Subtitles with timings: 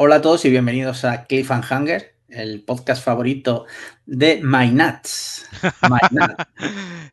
[0.00, 3.66] Hola a todos y bienvenidos a Cliffhanger, el podcast favorito
[4.06, 5.48] de My Nuts.
[5.82, 6.34] My Nuts.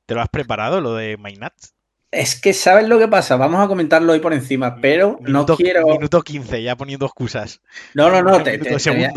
[0.06, 1.74] ¿Te lo has preparado lo de My Nuts?
[2.12, 5.58] Es que sabes lo que pasa, vamos a comentarlo hoy por encima, pero Minuto, no
[5.58, 5.88] quiero.
[5.88, 7.60] Minuto 15, ya poniendo excusas.
[7.96, 9.14] No, no, no, te, voy a,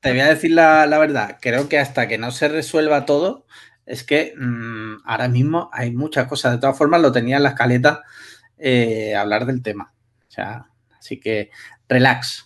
[0.00, 1.38] te voy a decir la, la verdad.
[1.40, 3.46] Creo que hasta que no se resuelva todo,
[3.86, 6.52] es que mm, ahora mismo hay muchas cosas.
[6.52, 8.02] De todas formas, lo tenía en la escaleta
[8.58, 9.94] eh, hablar del tema.
[10.28, 10.66] O sea,
[10.98, 11.50] así que
[11.88, 12.45] relax.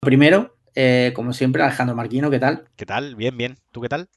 [0.00, 2.68] Primero, eh, como siempre, Alejandro Marquino, ¿qué tal?
[2.76, 3.16] ¿Qué tal?
[3.16, 3.58] Bien, bien.
[3.72, 4.08] ¿Tú qué tal?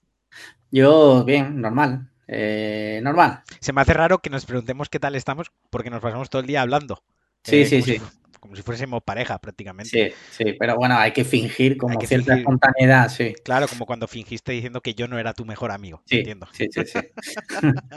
[0.71, 2.09] Yo, bien, normal.
[2.27, 3.41] eh, normal.
[3.59, 6.47] Se me hace raro que nos preguntemos qué tal estamos porque nos pasamos todo el
[6.47, 7.03] día hablando.
[7.43, 8.01] Sí, eh, sí, si sí.
[8.39, 9.97] como si fuésemos pareja prácticamente.
[10.11, 12.41] Sí, sí, pero bueno, hay que fingir como que cierta fingir.
[12.41, 13.33] espontaneidad, sí.
[13.43, 16.03] Claro, como cuando fingiste diciendo que yo no era tu mejor amigo.
[16.05, 16.47] Sí, Entiendo.
[16.51, 16.99] sí, sí, sí.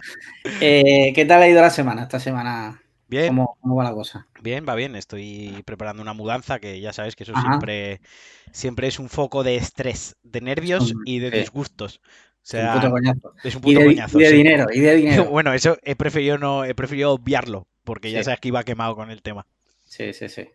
[0.60, 2.02] ¿qué tal ha ido la semana?
[2.02, 2.81] Esta semana,
[3.12, 4.26] Bien, ¿cómo, cómo va la cosa?
[4.40, 4.96] bien, va bien.
[4.96, 7.66] Estoy preparando una mudanza que ya sabes que eso Ajá.
[7.66, 8.00] siempre,
[8.52, 12.00] siempre es un foco de estrés, de nervios y de disgustos.
[12.54, 13.28] O Un puto coñazo.
[13.42, 14.18] es un Y puto de, coñazo.
[14.18, 14.38] y de sí.
[14.38, 15.24] dinero, y de dinero.
[15.30, 19.10] Bueno, eso he preferido no, he preferido obviarlo, porque ya sabes que iba quemado con
[19.10, 19.46] el tema.
[19.84, 20.48] Sí, sí, sí.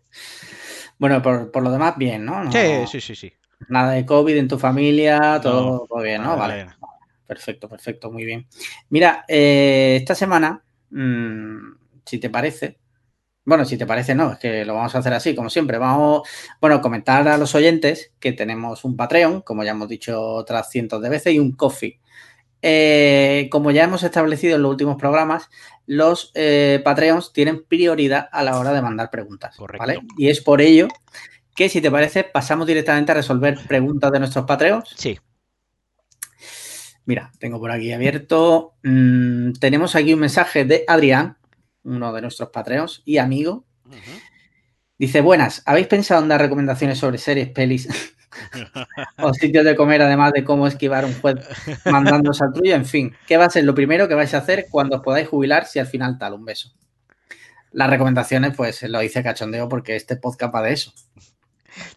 [1.00, 2.44] Bueno, por, por lo demás, bien, ¿no?
[2.44, 3.34] No- Sí, sí, sí, sí.
[3.70, 6.38] Nada de COVID en tu familia, todo, No, todo bien, ¿no?
[6.38, 6.68] Vale.
[7.28, 8.48] Perfecto, perfecto, muy bien.
[8.90, 11.77] Mira, eh, esta semana, mm,
[12.08, 12.80] si te parece,
[13.46, 15.78] bueno, si te parece, no, es que lo vamos a hacer así, como siempre.
[15.78, 16.28] Vamos,
[16.60, 21.02] bueno, comentar a los oyentes que tenemos un Patreon, como ya hemos dicho otras cientos
[21.02, 22.00] de veces, y un Coffee.
[22.62, 25.50] Eh, como ya hemos establecido en los últimos programas,
[25.86, 29.80] los eh, Patreons tienen prioridad a la hora de mandar preguntas, Correcto.
[29.80, 30.00] ¿vale?
[30.18, 30.90] Y es por ello
[31.56, 34.90] que, si te parece, pasamos directamente a resolver preguntas de nuestros Patreons.
[34.96, 35.18] Sí,
[37.08, 38.74] Mira, tengo por aquí abierto.
[38.84, 41.37] mm, tenemos aquí un mensaje de Adrián,
[41.88, 43.66] uno de nuestros patreons y amigo.
[44.98, 47.88] Dice, buenas, ¿habéis pensado en dar recomendaciones sobre series, pelis
[49.18, 51.36] o sitios de comer, además de cómo esquivar un juez
[51.86, 52.76] mandándose al tuyo?
[52.76, 55.28] En fin, ¿qué va a ser lo primero que vais a hacer cuando os podáis
[55.28, 56.34] jubilar si al final tal?
[56.34, 56.74] Un beso.
[57.72, 60.92] Las recomendaciones, pues lo hice cachondeo porque este podcast va de eso.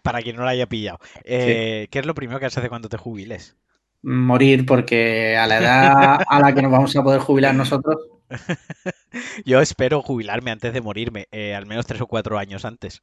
[0.03, 0.99] Para quien no lo haya pillado.
[1.25, 3.57] Eh, ¿Qué es lo primero que vas a hacer cuando te jubiles?
[4.03, 7.97] Morir porque a la edad a la que nos vamos a poder jubilar nosotros,
[9.45, 13.03] Yo espero jubilarme antes de morirme, eh, al menos tres o cuatro años antes.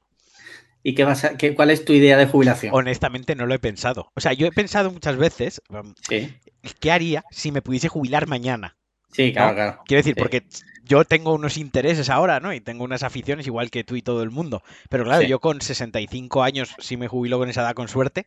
[0.83, 2.73] ¿y qué vas a- qué- cuál es tu idea de jubilación?
[2.73, 4.11] Honestamente no lo he pensado.
[4.15, 5.61] O sea, yo he pensado muchas veces,
[6.07, 6.33] Sí,
[6.79, 8.77] ¿qué haría si me pudiese jubilar mañana?
[9.11, 9.55] sí, claro, ¿no?
[9.55, 9.81] claro.
[9.85, 10.19] Quiero decir, Sí.
[10.19, 10.43] porque
[10.85, 12.53] yo tengo unos intereses ahora, ¿no?
[12.53, 14.61] Y tengo unas aficiones igual que tú y todo el mundo.
[14.89, 15.27] Pero claro, Sí.
[15.27, 18.25] yo con 65 años, si me jubilo con esa edad con suerte,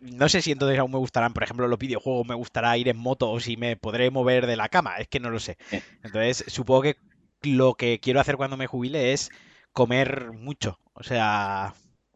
[0.00, 2.96] no sé si entonces aún me gustarán, por ejemplo, los videojuegos, me gustará ir en
[2.96, 4.96] moto o si me podré mover de la cama.
[4.96, 5.56] Es que no lo sé.
[5.70, 5.80] Sí.
[6.02, 6.96] Entonces, supongo que
[7.42, 9.30] lo que quiero hacer cuando me jubile es
[9.72, 10.78] comer mucho.
[10.94, 11.74] O sea,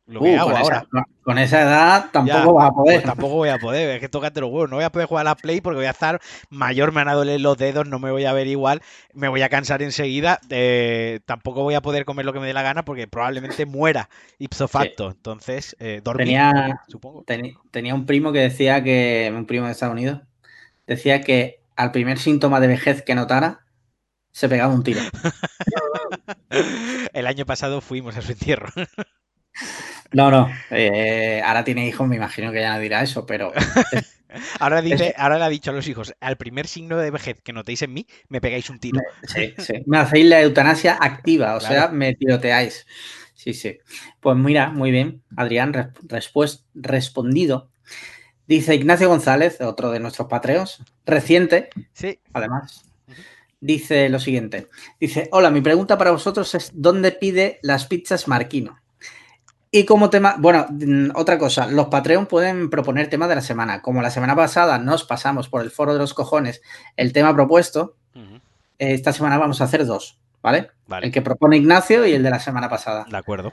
[0.08, 0.76] lo que Uh, hago con, ahora.
[0.78, 2.94] Esa, con- esa edad tampoco Ya, vas a poder.
[2.94, 4.70] Pues tampoco voy a poder, es que tócate los huevos.
[4.70, 7.08] No voy a poder jugar a la Play porque voy a estar mayor, me van
[7.08, 8.80] a doler los dedos, no me voy a ver igual,
[9.12, 10.40] me voy a cansar enseguida.
[10.50, 14.08] eh, tampoco voy a poder comer lo que me dé la gana porque probablemente muera
[14.38, 15.10] ipso facto.
[15.10, 17.24] Entonces, eh, dormir, Tenía- supongo.
[17.70, 20.20] Tenía un primo que decía que, un primo de Estados Unidos,
[20.86, 23.60] decía que al primer síntoma de vejez que notara,
[24.32, 25.00] se pegaba un tiro.
[27.12, 28.68] El año pasado fuimos a su entierro.
[30.12, 30.48] No, no.
[30.70, 33.52] eh, ahora tiene hijos, me imagino que ya no dirá eso, pero
[34.60, 37.52] Ahora dice, ahora le ha dicho a los hijos, al primer signo de vejez que
[37.52, 39.00] notéis en mí, me pegáis un tiro.
[39.22, 39.74] sí, sí.
[39.86, 42.86] Me hacéis la eutanasia activa, o sea, me tiroteáis.
[43.34, 43.78] Sí, sí.
[44.20, 45.94] Pues mira, muy bien, Adrián,
[46.74, 47.70] respondido.
[48.46, 52.84] Dice Ignacio González, otro de nuestros patreos, reciente, Sí, además,
[53.60, 54.68] dice lo siguiente.
[55.00, 58.80] Dice, hola, mi pregunta para vosotros es, ¿dónde pide las pizzas Marquino?
[59.70, 63.82] Y como tema, bueno, mm, otra cosa, los Patreon pueden proponer temas de la semana.
[63.82, 66.62] Como la semana pasada nos pasamos por el foro de los cojones
[66.96, 70.70] el tema propuesto, eh, esta semana vamos a hacer dos, ¿vale?
[70.86, 73.04] Vale, El que propone Ignacio y el de la semana pasada.
[73.10, 73.52] de acuerdo.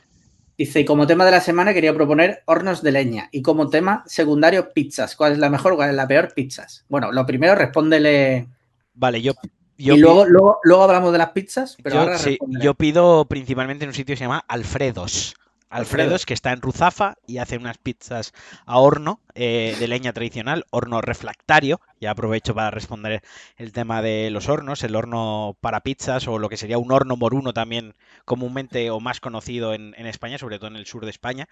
[0.58, 3.28] Dice, y como tema de la semana quería proponer hornos de leña.
[3.32, 5.18] Y como tema secundario, pizzas.
[5.18, 6.34] ¿Cuál es la mejor, cuál es la peor?
[6.34, 6.86] Pizzas.
[6.88, 8.48] Bueno, lo primero, respóndele.
[8.94, 9.34] Vale, yo,
[9.78, 13.26] yo y luego, luego, luego hablamos de las pizzas, pero yo, ahora sí, yo pido
[13.26, 15.36] principalmente en un sitio que se llama Alfredos.
[15.78, 16.26] Alfredos, Alfredos.
[16.26, 18.34] que está en Ruzafa y hace unas pizzas
[18.66, 21.82] a horno eh, de leña tradicional, horno refractario.
[22.00, 23.22] Ya aprovecho para responder
[23.58, 27.18] el tema de los hornos, el horno para pizzas o lo que sería un horno
[27.18, 27.94] moruno también
[28.26, 31.48] comúnmente o más conocido en, en España, sobre todo en el sur de España.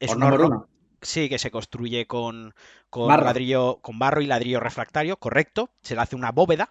[0.00, 0.68] Es Horno un horno, moruno.
[1.02, 2.54] Sí, que se construye con,
[2.94, 5.70] ladrillo, con barro y ladrillo refractario, correcto.
[5.82, 6.70] Se le hace una bóveda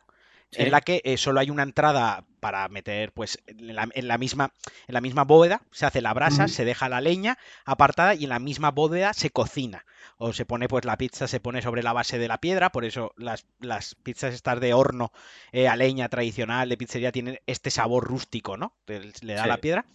[0.52, 0.62] Sí.
[0.64, 4.20] en la que eh, solo hay una entrada para meter, pues, en la, en la
[4.20, 4.54] misma,
[4.88, 8.30] en la misma bóveda se hace la brasa, se deja la leña apartada y en
[8.30, 9.84] la misma bóveda se cocina.
[10.18, 12.86] O se pone, pues, la pizza se pone sobre la base de la piedra, por
[12.86, 15.12] eso las, las pizzas estas de horno
[15.54, 18.74] eh, a leña tradicional de pizzería tienen este sabor rústico, ¿no?
[18.86, 19.50] Le le da Sí.
[19.50, 19.86] la piedra.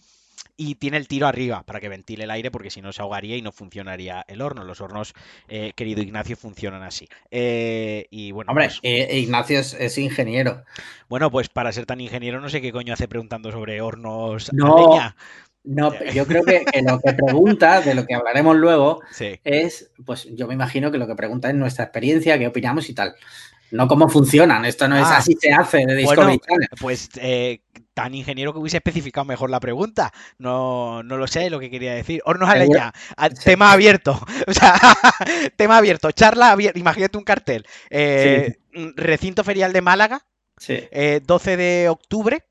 [0.63, 3.35] Y tiene el tiro arriba para que ventile el aire, porque si no se ahogaría
[3.35, 4.63] y no funcionaría el horno.
[4.63, 5.15] Los hornos,
[5.47, 7.07] eh, querido Ignacio, funcionan así.
[7.31, 10.63] Eh, y bueno, Hombre, pues, eh, Ignacio es, es ingeniero.
[11.09, 14.77] bueno, pues para ser tan ingeniero, no sé qué coño hace preguntando sobre hornos No.
[14.77, 15.15] a leña.
[15.63, 19.39] No, yo creo que, que lo que pregunta, de lo que hablaremos luego, Sí.
[19.43, 22.93] es, pues yo me imagino que lo que pregunta es nuestra experiencia, qué opinamos y
[22.93, 23.15] tal.
[23.71, 24.65] No cómo funcionan.
[24.65, 25.17] Esto no es Ah.
[25.17, 26.67] así se hace de Bueno, Discovery Channel.
[26.79, 27.61] Pues eh,
[27.93, 30.11] tan ingeniero que hubiese especificado mejor la pregunta.
[30.37, 32.21] No, no lo sé lo que quería decir.
[32.25, 32.93] Hornos a leña.
[33.43, 34.19] Tema abierto.
[34.47, 34.79] O sea,
[35.57, 36.11] tema abierto.
[36.11, 36.79] Charla abierta.
[36.79, 37.65] Imagínate un cartel.
[37.89, 40.25] Eh, mm, Recinto ferial de Málaga.
[40.57, 40.77] Sí.
[40.91, 42.45] eh, 12 de octubre.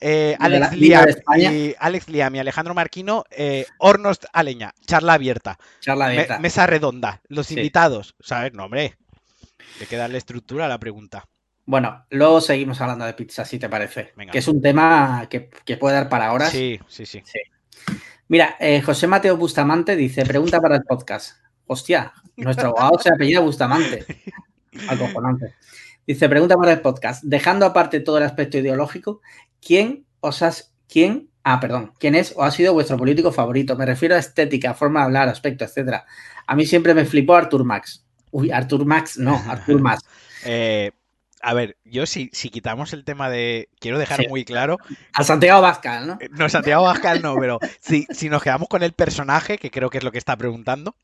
[0.00, 1.06] eh, Alex, Liam
[1.36, 6.38] y, Alex Liam y Alejandro Marquino, eh, hornos a leña, charla abierta, Charla me- abierta.
[6.40, 7.54] mesa redonda, los Sí.
[7.54, 8.52] invitados, ¿sabes?
[8.52, 8.96] No, hombre,
[9.80, 11.28] hay que darle estructura a la pregunta.
[11.64, 14.12] Bueno, luego seguimos hablando de pizza, si te parece.
[14.16, 14.32] Venga.
[14.32, 16.50] Que es un tema que, que puede dar para horas.
[16.50, 17.22] Sí, sí, sí.
[18.28, 21.36] Mira, eh, José Mateo Bustamante dice, pregunta para el podcast.
[21.66, 24.06] Hostia, nuestro abogado se apellida Bustamante.
[24.88, 25.54] Acojonante.
[26.06, 27.22] Dice, pregunta para el podcast.
[27.24, 29.20] Dejando aparte todo el aspecto ideológico,
[29.60, 33.76] ¿quién os has, quién, ah, perdón, quién es o ha sido vuestro político favorito?
[33.76, 36.06] Me refiero a estética, forma de hablar, aspecto, etcétera.
[36.46, 38.04] A mí siempre me flipó Artur Max.
[38.30, 40.02] Uy, Artur Max, no, Artur Max.
[40.44, 40.90] Eh,
[41.42, 43.68] a ver, yo si, si quitamos el tema de.
[43.80, 44.28] Quiero dejar Sí.
[44.28, 44.78] muy claro.
[45.12, 46.18] A Santiago Bascal, ¿no?
[46.20, 49.90] eh, No, Santiago Bascal no, pero si, si nos quedamos con el personaje, que creo
[49.90, 50.94] que es lo que está preguntando.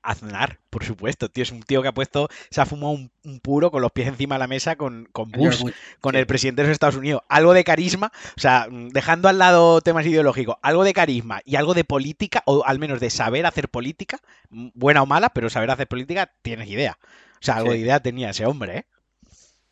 [0.00, 1.42] Aznar, por supuesto, tío.
[1.42, 2.28] Es un tío que ha puesto.
[2.50, 5.30] Se ha fumado un, un puro con los pies encima de la mesa con, con
[5.30, 5.60] Bush,
[6.00, 6.18] con sí.
[6.18, 7.22] el presidente de los Estados Unidos.
[7.28, 11.56] Algo de carisma, o sea, mm, dejando al lado temas ideológicos, algo de carisma y
[11.56, 14.18] algo de política, o al menos de saber hacer política,
[14.50, 16.96] mm, buena o mala, pero saber hacer política, tienes idea.
[17.34, 17.78] O sea, algo Sí.
[17.78, 18.86] de idea tenía ese hombre, ¿eh?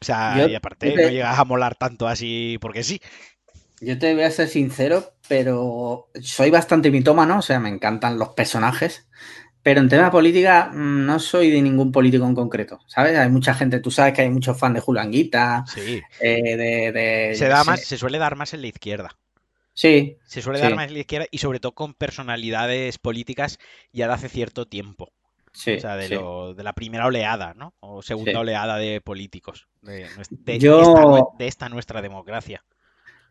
[0.01, 3.01] O sea, Yo- y aparte te- no llegas a molar tanto así porque sí.
[3.81, 8.31] Yo te voy a ser sincero, pero soy bastante mitómano, o sea, me encantan los
[8.31, 9.09] personajes,
[9.63, 13.17] pero en tema política mm, no soy de ningún político en concreto, ¿sabes?
[13.19, 16.01] Hay mucha gente, tú sabes que hay muchos fans de Julanguita, Sí.
[16.21, 19.19] eh, de, de- Se da más, se suele dar más en la izquierda.
[19.75, 20.65] Sí, Se suele Sí.
[20.65, 23.59] dar más en la izquierda y sobre todo con personalidades políticas
[23.93, 25.13] ya de hace cierto tiempo.
[25.57, 26.15] Sí, O sea, de, sí.
[26.15, 27.75] lo- de la primera oleada, ¿no?
[27.81, 28.37] O segunda Sí.
[28.37, 29.69] oleada de políticos.
[29.83, 32.65] De, nues- de Yo- esta, nue- de esta nuestra democracia.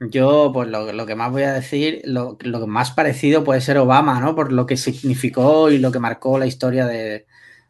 [0.01, 3.61] Yo, pues lo, lo que más voy a decir, lo, lo que más parecido puede
[3.61, 4.35] ser Obama, ¿no?
[4.35, 7.25] Por lo que significó y lo que marcó la historia de,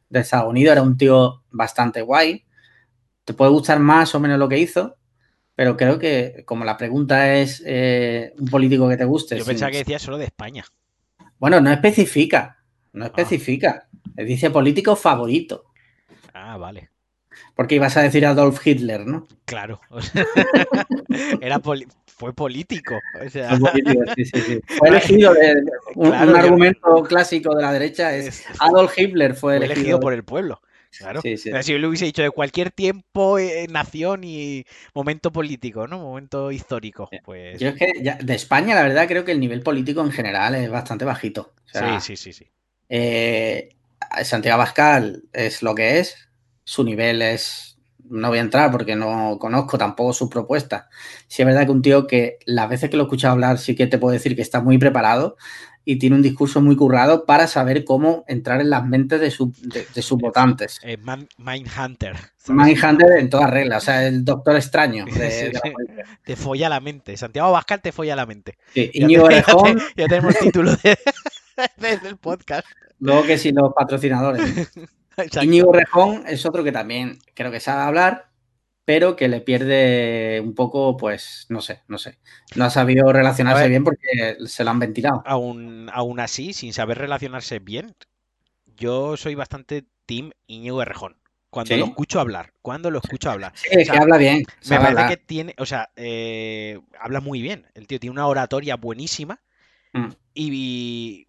[0.09, 0.71] Estados Unidos.
[0.71, 2.45] Era un tío bastante guay.
[3.25, 4.95] Te puede gustar más o menos lo que hizo,
[5.55, 9.37] pero creo que como la pregunta es eh, un político que te guste.
[9.37, 10.63] Yo sin- pensaba que decía solo de España.
[11.37, 12.63] Bueno, no especifica, Ah.
[12.93, 13.87] no especifica.
[14.15, 15.65] Dice político favorito,
[16.33, 16.89] Ah, vale.
[17.55, 19.27] porque ibas a decir Adolf Hitler, ¿no?
[19.45, 19.79] Claro.
[21.41, 22.95] Era poli- fue político.
[23.25, 24.59] O sea, Fue político, sí, sí, sí.
[24.77, 25.63] Fue elegido, de-
[25.95, 29.75] un, Claro, un yo- argumento clásico de la derecha es Adolf Hitler fue fue elegido,
[29.75, 30.61] elegido por el pueblo.
[30.97, 31.19] Claro.
[31.21, 31.51] Sí, sí.
[31.61, 35.99] Si yo le hubiese dicho de cualquier tiempo, eh, nación y momento político, ¿no?
[35.99, 37.09] Momento histórico.
[37.25, 37.59] Pues.
[37.59, 40.55] Yo es que ya- de España, la verdad, creo que el nivel político en general
[40.55, 41.53] es bastante bajito.
[41.65, 42.49] O sea, sí, sí, sí, sí.
[42.87, 43.75] eh,
[44.23, 46.15] Santiago Abascal es lo que es,
[46.63, 47.77] su nivel es.
[48.07, 50.85] No voy a entrar porque no conozco tampoco sus propuestas.
[51.27, 53.73] Sí, es verdad que un tío que las veces que lo he escuchado hablar, sí
[53.75, 55.37] que te puedo decir que está muy preparado
[55.83, 59.53] y tiene un discurso muy currado para saber cómo entrar en las mentes de, su-
[59.59, 60.79] de- de sus votantes.
[60.83, 62.15] Eh, Man- Mindhunter.
[62.47, 65.71] Mindhunter en todas reglas, o sea, el doctor extraño de, Sí, sí.
[66.23, 67.17] Te folla la mente.
[67.17, 68.57] Santiago Bascal te folla la mente.
[68.73, 70.97] Sí, Ya, te- ya te- ya tenemos título de-
[71.77, 72.67] de- del podcast.
[72.99, 74.41] Luego que si los patrocinadores.
[75.41, 78.29] Íñigo Rejón es otro que también creo que sabe hablar,
[78.83, 82.19] pero que le pierde un poco, pues, no sé, no sé.
[82.55, 83.69] No ha sabido relacionarse ver.
[83.69, 85.23] bien porque se lo han ventilado.
[85.25, 87.95] Aún, aún así, sin saber relacionarse bien,
[88.75, 91.17] yo soy bastante team Íñigo Errejón.
[91.49, 91.79] Cuando ¿Sí?
[91.79, 93.53] lo escucho hablar, cuando lo escucho hablar.
[93.55, 94.43] Sí, es sea, que habla bien.
[94.65, 95.07] Me parece hablar.
[95.07, 97.65] que tiene, o sea, eh, habla muy bien.
[97.73, 99.39] El tío tiene una oratoria buenísima
[99.95, 101.27] Mm, y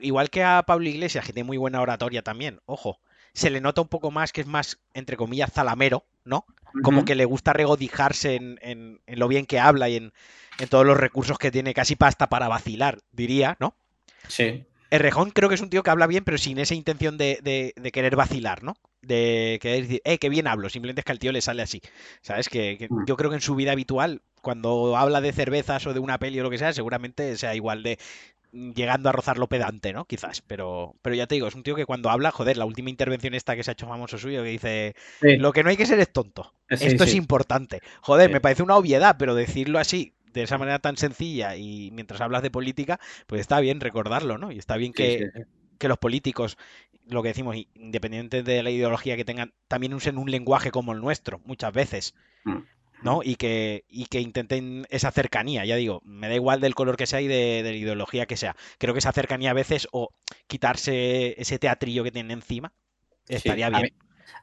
[0.00, 2.98] igual que a Pablo Iglesias, que tiene muy buena oratoria también, ojo,
[3.32, 6.44] se le nota un poco más que es más, entre comillas, zalamero, ¿no?
[6.82, 10.12] Como que le gusta regodijarse en, en- en lo bien que habla y en,
[10.58, 13.74] en todos los recursos que tiene, casi hasta para vacilar, diría, ¿no?
[14.28, 14.64] Sí.
[14.90, 18.16] Errejón creo que es un tío que habla bien, pero sin esa intención de, querer
[18.16, 18.74] vacilar, ¿no?
[19.02, 21.80] De querer decir, eh, qué bien hablo, simplemente es que al tío le sale así.
[22.22, 22.48] ¿Sabes?
[22.48, 23.04] Que, Mm.
[23.06, 26.40] yo creo que en su vida habitual, cuando habla de cervezas o de una peli
[26.40, 27.98] o lo que sea, seguramente sea igual de
[28.52, 30.04] llegando a rozar lo pedante, ¿no?
[30.06, 32.90] Quizás, pero, pero ya te digo, es un tío que cuando habla, joder, la última
[32.90, 35.76] intervención esta que se ha hecho famoso suyo, que dice, Sí, lo que no hay
[35.76, 36.54] que ser es tonto.
[36.68, 37.80] sí, Esto es importante.
[38.02, 42.20] Joder, me parece una obviedad, pero decirlo así, de esa manera tan sencilla y mientras
[42.20, 44.52] hablas de política, pues está bien recordarlo, ¿no?
[44.52, 45.30] Y está bien que,
[45.78, 46.56] que los políticos,
[47.06, 51.00] lo que decimos, independientemente de la ideología que tengan, también usen un lenguaje como el
[51.00, 52.14] nuestro, muchas veces,
[52.44, 52.64] Mm.
[53.00, 53.20] ¿No?
[53.24, 57.06] Y que, y que intenten esa cercanía, ya digo, me da igual del color que
[57.06, 58.56] sea y de, de la ideología que sea.
[58.78, 60.10] Creo que esa cercanía a veces, o
[60.46, 62.72] quitarse ese teatrillo que tienen encima,
[63.28, 63.80] Sí, estaría a bien.
[63.80, 63.88] mí,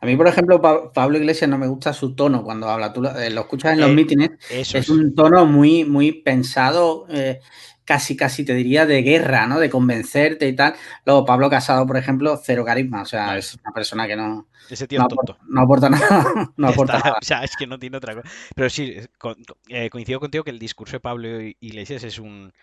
[0.02, 2.94] a mí, por ejemplo, Pa- Pablo Iglesias no me gusta su tono cuando habla.
[2.94, 4.90] Tú lo, eh, lo escuchas en los Eh, mítines, Eso es es.
[4.90, 7.42] un tono muy, muy pensado, eh,
[7.88, 9.60] casi, casi te diría de guerra, ¿no?
[9.60, 10.76] De convencerte y tal.
[11.06, 13.02] Luego, Pablo Casado, por ejemplo, cero carisma.
[13.02, 15.34] O sea, es una persona que no, Ese tío no es tonto.
[15.34, 16.52] aporta, no aporta nada.
[16.58, 17.20] No aporta está, nada.
[17.22, 18.30] o sea, es que no tiene otra cosa.
[18.56, 21.28] Pero sí, es- co- co- eh, coincido contigo que el discurso de Pablo
[21.60, 22.54] Iglesias es un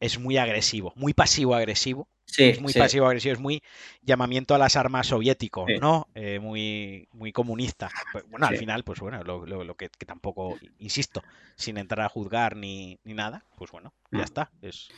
[0.00, 2.08] es muy agresivo, muy pasivo-agresivo.
[2.24, 3.60] Sí, Es muy sí, pasivo-agresivo, es muy
[4.02, 5.78] llamamiento a las armas soviético, sí.
[5.80, 6.06] ¿no?
[6.14, 7.90] Eh, muy, muy comunista.
[8.12, 11.22] Pues, bueno, al final, pues bueno, lo, lo- lo que, que tampoco, insisto,
[11.56, 14.22] sin entrar a juzgar ni, ni nada, pues bueno, ya Mm.
[14.22, 14.50] está.
[14.62, 14.88] Es,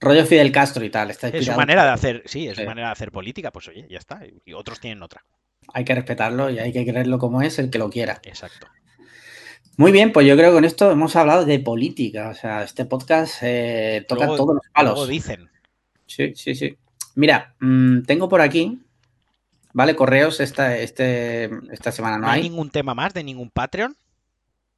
[0.00, 1.10] Rollo Fidel Castro y tal.
[1.10, 3.86] Está es su manera de hacer, sí, es su manera de hacer política, pues oye,
[3.88, 4.20] ya está.
[4.44, 5.24] Y otros tienen otra.
[5.74, 8.20] Hay que respetarlo y hay que quererlo como es el que lo quiera.
[8.24, 8.68] Exacto.
[9.78, 12.28] Muy bien, pues yo creo que con esto hemos hablado de política.
[12.30, 15.08] O sea, este podcast eh, toca Luego, todos los luego palos.
[15.08, 15.48] dicen,
[16.06, 16.76] Sí, sí, sí.
[17.14, 18.82] Mira, mm, tengo por aquí,
[19.72, 19.94] ¿vale?
[19.96, 22.48] Correos esta, este, esta semana no, no hay hay.
[22.50, 23.96] ningún tema más de ningún Patreon.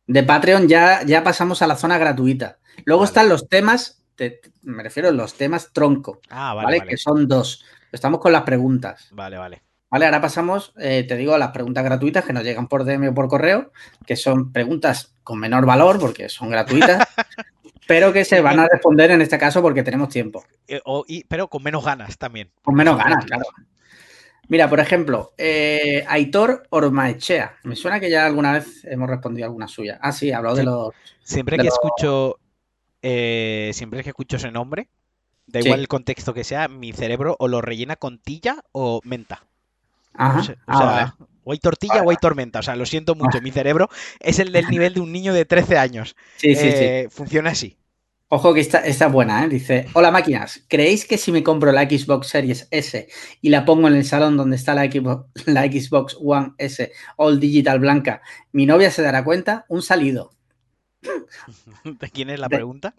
[0.06, 2.58] De Patreon ya, ya pasamos a la zona gratuita.
[2.84, 3.08] Luego Vale.
[3.08, 6.66] están los temas, te- me refiero a los temas tronco, Ah, ¿vale?
[6.66, 6.90] vale, vale.
[6.90, 7.64] Que son dos.
[7.92, 9.62] Estamos con las preguntas, Vale, vale.
[9.90, 10.04] ¿Vale?
[10.06, 13.14] Ahora pasamos, eh, te digo, a las preguntas gratuitas que nos llegan por DM o
[13.14, 13.72] por correo,
[14.06, 17.06] que son preguntas con menor valor porque son gratuitas,
[17.86, 20.44] pero que se van a responder en este caso porque tenemos tiempo.
[20.68, 22.50] Eh, o- y- pero con menos ganas también.
[22.62, 23.44] Con menos ganas, claro.
[24.48, 27.58] Mira, por ejemplo, eh, Aitor Ormaechea.
[27.62, 29.98] Me suena que ya alguna vez hemos respondido alguna suya.
[30.02, 30.92] Ah, sí, habló de los.
[31.22, 32.38] Siempre de que los- escucho,
[33.72, 34.88] siempre que escucho ese nombre,
[35.46, 35.68] da Sí.
[35.68, 39.44] igual el contexto que sea, mi cerebro o lo rellena con tilla o menta.
[40.14, 40.36] Ajá.
[40.38, 42.58] No sé, o ah, sea, o hay tortilla o hay tormenta.
[42.60, 43.40] O sea, lo siento mucho.
[43.40, 43.88] Mi cerebro
[44.20, 46.16] es el del nivel de un niño de 13 años.
[46.36, 46.84] Sí, sí, sí.
[46.84, 47.76] Eh, Funciona así.
[48.32, 49.48] Ojo que esta, esta es buena, ¿eh?
[49.48, 53.08] Dice: Hola máquinas, ¿creéis que si me compro la Xbox Series S
[53.40, 57.40] y la pongo en el salón donde está la Xbox, la Xbox One S All
[57.40, 59.64] Digital blanca, mi novia se dará cuenta?
[59.68, 60.30] Un salido.
[61.84, 62.94] ¿De quién es la De- pregunta?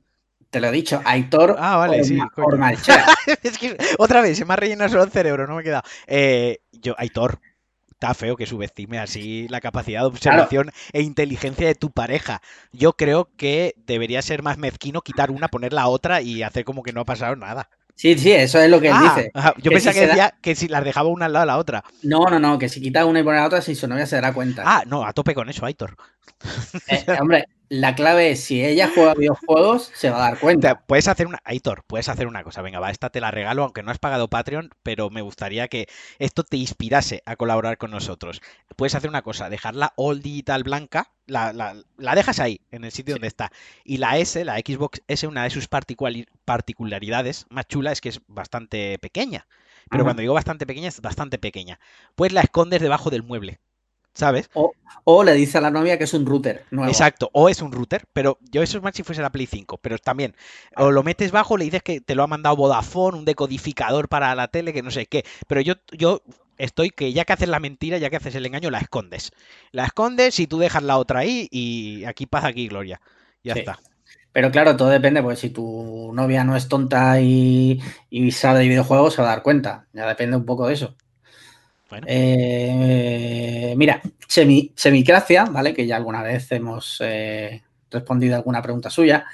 [0.52, 2.20] Te lo he dicho, Aitor Ah, vale, sí.
[2.36, 3.06] Ormaechea.
[3.44, 5.84] es que otra vez se me ha rellenado solo el cerebro, no me he quedado.
[6.08, 7.40] Eh, yo, Aitor,
[7.90, 12.42] está feo que subestime así la capacidad de observación e inteligencia de tu pareja.
[12.74, 16.84] Yo creo que debería ser más mezquino quitar una, poner la otra y hacer como
[16.84, 17.70] que no ha pasado nada.
[17.96, 19.32] Sí, sí, eso es lo que él Ah, dice.
[19.34, 21.44] ajá, yo que pensaba si que da- decía que si las dejaba una al lado
[21.44, 21.84] de la otra.
[22.04, 24.16] No, no, no, que si quita una y pone la otra, si su novia se
[24.16, 24.64] dará cuenta.
[24.66, 25.96] Ah, no, a tope con eso, Aitor.
[26.88, 30.82] Eh, hombre, la clave es si ella juega videojuegos, se va a dar cuenta.
[30.86, 31.40] Puedes hacer una.
[31.46, 32.62] Aitor, puedes hacer una cosa.
[32.62, 35.88] Venga, va, esta te la regalo, aunque no has pagado Patreon, pero me gustaría que
[36.20, 38.42] esto te inspirase a colaborar con nosotros.
[38.76, 42.92] Puedes hacer una cosa, dejarla all digital blanca, la, la- la dejas ahí, en el
[42.92, 43.20] sitio Sí.
[43.20, 43.52] donde está.
[43.86, 45.70] Y la S, la Xbox S, una de sus
[46.46, 49.48] particularidades más chula es que es bastante pequeña.
[49.90, 50.10] Pero Ajá.
[50.10, 51.80] cuando digo bastante pequeña, es bastante pequeña.
[52.16, 53.60] Pues la escondes debajo del mueble.
[54.14, 54.50] ¿Sabes?
[55.04, 56.90] O le dice a la novia que es un router nuevo.
[56.92, 59.78] Exacto, o es un router, pero yo eso es más si fuese la Play 5,
[59.78, 60.36] pero también,
[60.76, 64.36] o lo metes bajo, le dices que te lo ha mandado Vodafone, un decodificador para
[64.36, 66.22] la tele, que no sé qué, pero yo, yo
[66.58, 69.32] estoy que ya que haces la mentira, ya que haces el engaño, la escondes.
[69.72, 73.02] La escondes y tú dejas la otra ahí y aquí paz, aquí gloria.
[73.44, 73.60] Ya Sí.
[73.60, 73.80] está.
[74.34, 78.70] Pero claro, todo depende, porque si tu novia no es tonta y, y sabe de
[78.70, 79.88] videojuegos, se va a dar cuenta.
[79.94, 80.96] Ya depende un poco de eso.
[81.92, 85.74] Bueno, Eh, mira, Semi, Semicracia, ¿vale?
[85.74, 89.26] Que ya alguna vez hemos eh, respondido a alguna pregunta suya.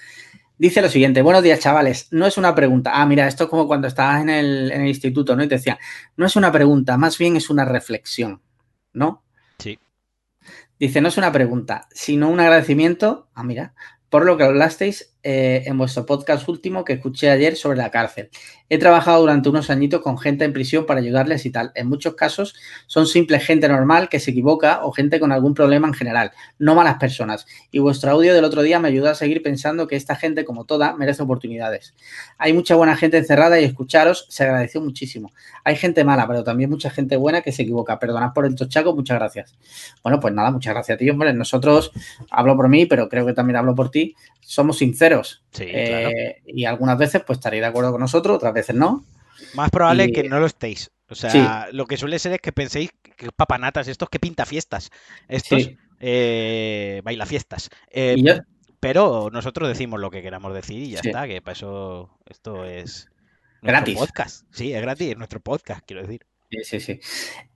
[0.58, 2.94] Dice lo siguiente, buenos días chavales, no es una pregunta.
[2.96, 5.44] Ah, mira, esto es como cuando estabas en el, en el instituto, ¿no?
[5.44, 5.78] Y te decían,
[6.16, 8.42] no es una pregunta, más bien es una reflexión,
[8.92, 9.24] ¿no?
[9.60, 9.78] sí.
[10.80, 13.76] Dice, no es una pregunta, sino un agradecimiento, ah, mira,
[14.10, 18.30] por lo que hablasteis eh, en vuestro podcast último que escuché ayer sobre la cárcel.
[18.70, 21.74] He trabajado durante unos añitos con gente en prisión para ayudarles y tal.
[21.76, 22.56] En muchos casos
[22.86, 26.76] son simple gente normal que se equivoca o gente con algún problema en general, no
[26.76, 27.46] malas personas.
[27.72, 30.64] Y vuestro audio del otro día me ayuda a seguir pensando que esta gente, como
[30.64, 31.94] toda, merece oportunidades.
[32.38, 35.34] Hay mucha buena gente encerrada y escucharos se agradeció muchísimo.
[35.66, 38.00] Hay gente mala, pero también mucha gente buena que se equivoca.
[38.00, 39.58] Perdonad por el tochaco, muchas gracias.
[40.04, 41.34] Bueno, pues nada, muchas gracias a ti, hombre.
[41.34, 41.92] Nosotros,
[42.32, 45.17] hablo por mí, pero creo que también hablo por ti, somos sinceros.
[45.24, 49.04] Sí, Eh, Y algunas veces, pues estaréis de acuerdo con nosotros, otras veces no.
[49.54, 50.92] Más probable y- que no lo estéis.
[51.10, 51.42] O sea, Sí.
[51.72, 54.90] lo que suele ser es que penséis que papanatas, estos que pinta fiestas,
[55.28, 55.78] estos Sí.
[56.00, 57.70] eh, baila fiestas.
[57.92, 58.16] Eh,
[58.80, 61.08] Pero nosotros decimos lo que queramos decir y ya Sí.
[61.10, 63.08] está, que para eso esto es
[63.64, 63.98] Gratis.
[63.98, 64.46] podcast.
[64.52, 66.22] Sí, es gratis, es nuestro podcast, quiero decir.
[66.52, 67.00] Sí, sí, sí.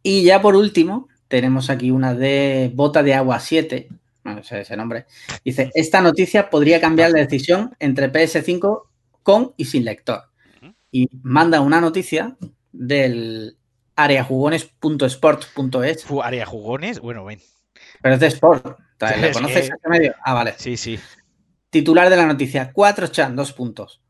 [0.01, 3.87] Y ya por último, tenemos aquí una de Bota de Agua 7,
[4.23, 5.05] no sé ese nombre.
[5.43, 8.83] Dice, esta noticia podría cambiar la decisión entre PS5
[9.23, 10.23] con y sin lector.
[10.91, 12.35] Y manda una noticia
[12.71, 13.57] del
[13.95, 17.39] areajugones.sport.es, Fu, área jugones, bueno, ven.
[18.01, 18.77] pero es de Sport.
[18.99, 20.13] ¿Lo Es conoces que- medio?
[20.23, 20.53] Ah, vale.
[20.57, 20.99] Sí, sí.
[21.69, 24.01] Titular de la noticia, 4chan, dos puntos.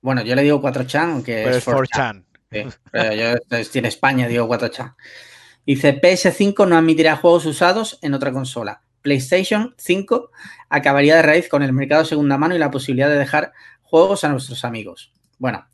[0.00, 2.24] Bueno, yo le digo 4chan, aunque Pero es es 4chan.
[2.50, 2.52] 4chan.
[2.52, 4.94] Sí, pero yo estoy en España, digo 4chan.
[5.64, 8.82] Dice, PS5 no admitirá juegos usados en otra consola.
[9.06, 10.32] PlayStation 5
[10.68, 14.24] acabaría de raíz con el mercado de segunda mano y la posibilidad de dejar juegos
[14.24, 15.12] a nuestros amigos.
[15.38, 15.64] Bueno,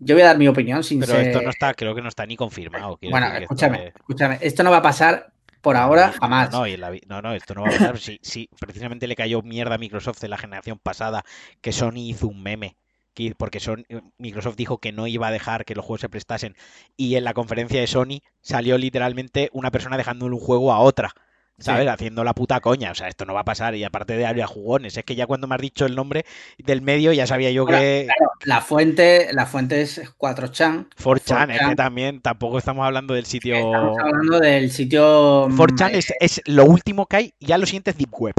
[0.00, 1.28] yo voy a dar mi opinión sin Pero ser...
[1.28, 2.98] esto no está, creo que no está ni confirmado.
[3.08, 4.38] Bueno, esto escúchame, es- escúchame.
[4.40, 6.50] Esto no va a pasar por ahora No, jamás.
[6.50, 7.98] No, y la no, no, esto no va a pasar.
[7.98, 11.22] Sí, sí, precisamente le cayó mierda a Microsoft en la generación pasada
[11.60, 12.76] que Sony hizo un meme.
[13.14, 13.86] que- Porque son,
[14.18, 16.56] Microsoft dijo que no iba a dejar que los juegos se prestasen.
[16.96, 21.12] Y en la conferencia de Sony salió literalmente una persona dejándole un juego a otra.
[21.58, 21.84] ¿Sabes?
[21.84, 21.88] Sí.
[21.88, 22.90] Haciendo la puta coña.
[22.90, 23.74] O sea, esto no va a pasar.
[23.74, 24.96] Y aparte de área jugones.
[24.96, 26.24] Es que ya cuando me has dicho el nombre
[26.58, 28.06] del medio ya sabía yo que.
[28.06, 30.88] Claro, la fuente, la fuente es 4chan.
[31.02, 31.76] 4chan, es que 4chan.
[31.76, 33.54] también tampoco estamos hablando del sitio.
[33.54, 35.46] Estamos hablando del sitio...
[35.48, 38.34] mm, 4chan eh, es, es lo último que hay, ya lo siguiente es Deep Web.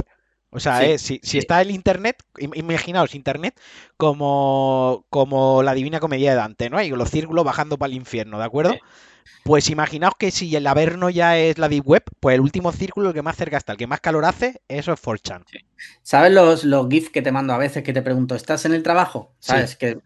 [0.55, 3.59] O sea, Sí, es- si, está el Internet, im- imaginaos Internet
[3.97, 6.81] como, como la Divina Comedia de Dante, ¿no?
[6.81, 8.71] Y los círculos bajando para el infierno, ¿de acuerdo?
[8.73, 8.79] Sí.
[9.43, 13.09] Pues imaginaos que si el Averno ya es la Deep Web, pues el último círculo,
[13.09, 15.43] el que más cerca está, el que más calor hace, eso es 4chan.
[16.01, 18.81] ¿Sabes los, los GIFs que te mando a veces que te pregunto, ¿estás en el
[18.81, 19.35] trabajo?
[19.39, 19.75] ¿Sabes?
[19.75, 19.99] Que,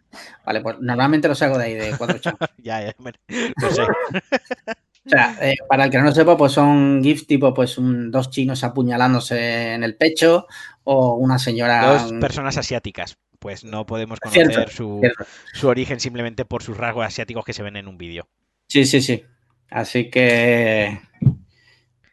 [0.46, 2.36] vale, pues normalmente los hago de ahí, de 4chan.
[2.58, 3.84] ya, ya, lo sé.
[5.06, 8.12] O sea, eh, para el que no lo sepa, pues son GIFs tipo pues un-
[8.12, 10.46] dos chinos apuñalándose en el pecho
[10.84, 11.86] o una señora...
[11.94, 13.18] Dos personas asiáticas.
[13.40, 15.26] Pues no podemos conocer Cierto, su, cierto.
[15.54, 18.28] su origen simplemente por sus rasgos asiáticos que se ven en un vídeo.
[18.68, 19.24] Sí, sí, sí.
[19.72, 21.00] Así que...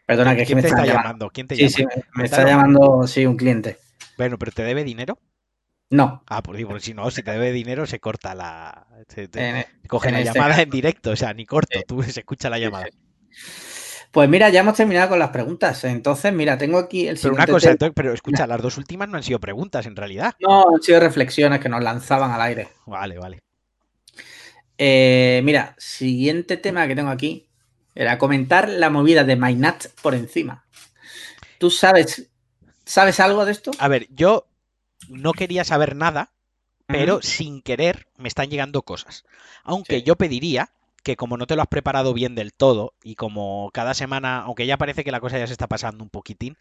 [0.07, 1.03] Perdona, que ¿Quién me te está llamando.
[1.03, 1.31] llamando?
[1.31, 1.77] ¿Quién te Sí, llama?
[1.77, 3.79] sí, me, me está llamando, sí, un cliente.
[4.17, 5.19] Bueno, pero ¿te debe dinero?
[5.91, 6.25] No.
[6.27, 8.87] Ah, pues digo, si no, si te debe dinero, se corta la.
[9.09, 10.63] Se, te- en- coge en la este llamada caso.
[10.63, 12.87] en directo, o sea, ni corto, tú se escucha la llamada.
[14.11, 15.85] Pues mira, ya hemos terminado con las preguntas.
[15.85, 19.17] Entonces, mira, tengo aquí el Pero una cosa, entonces, pero escucha, las dos últimas no
[19.19, 20.35] han sido preguntas en realidad.
[20.41, 22.69] No, han sido reflexiones que nos lanzaban al aire.
[22.87, 23.39] Vale, vale.
[24.79, 27.49] Eh, mira, siguiente tema que tengo aquí
[27.95, 30.65] era comentar la movida de Mainat por encima.
[31.59, 32.31] ¿Tú sabes,
[32.85, 33.71] sabes algo de esto?
[33.79, 34.47] A ver, yo
[35.09, 36.31] no quería saber nada,
[36.87, 39.25] pero sin querer me están llegando cosas.
[39.65, 40.03] Aunque Sí.
[40.03, 40.71] yo pediría
[41.03, 44.67] que como no te lo has preparado bien del todo y como cada semana, aunque
[44.67, 46.57] ya parece que la cosa ya se está pasando un poquitín,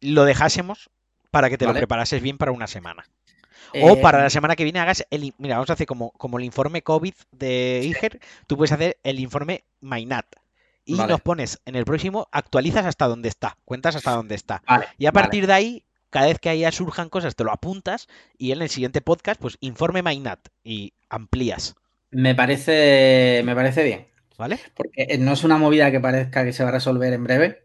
[0.00, 0.90] lo dejásemos
[1.30, 1.78] para que te Vale.
[1.78, 3.04] lo preparases bien para una semana.
[3.82, 5.32] O Eh, para la semana que viene hagas el...
[5.38, 9.18] Mira, vamos a hacer como, como el informe COVID de Iger, tú puedes hacer el
[9.18, 10.26] informe Mainat.
[10.84, 11.12] Y Vale.
[11.12, 14.62] nos pones en el próximo, actualizas hasta donde está, cuentas hasta donde está.
[14.66, 15.84] Vale, Y a partir de ahí,
[16.14, 18.06] cada vez que ahí surjan cosas, te lo apuntas
[18.38, 21.74] y en el siguiente podcast, pues informe Mainat y amplías,
[22.12, 24.06] Me parece, me parece bien.
[24.38, 24.60] ¿vale?
[24.76, 27.64] Porque no es una movida que parezca que se va a resolver en breve,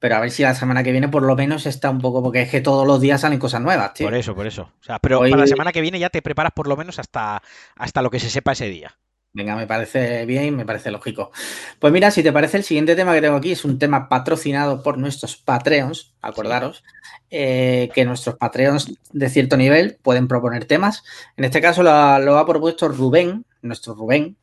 [0.00, 2.42] pero a ver si la semana que viene por lo menos está un poco, porque
[2.42, 4.08] es que todos los días salen cosas nuevas, tío.
[4.08, 4.72] Por eso, por eso.
[4.80, 6.98] O sea, pero Hoy- para la semana que viene ya te preparas por lo menos
[6.98, 7.42] hasta,
[7.76, 8.98] hasta lo que se sepa ese día.
[9.36, 11.32] Venga, me parece bien, me parece lógico.
[11.80, 14.80] Pues mira, si te parece, el siguiente tema que tengo aquí es un tema patrocinado
[14.80, 16.84] por nuestros Patreons, acordaros,
[17.30, 21.02] eh, que nuestros Patreons de cierto nivel pueden proponer temas.
[21.36, 24.36] En este caso lo ha, lo ha propuesto Rubén, nuestro Rubén,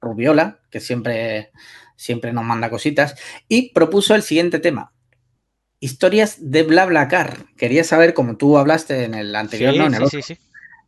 [0.00, 1.50] Rubiola, que siempre,
[1.96, 3.16] siempre nos manda cositas,
[3.48, 4.94] y propuso el siguiente tema.
[5.78, 7.44] Historias de BlaBlaCar.
[7.58, 9.86] Quería saber, como tú hablaste en el anterior, Sí, ¿no?
[9.88, 10.38] En el sí, otro, sí,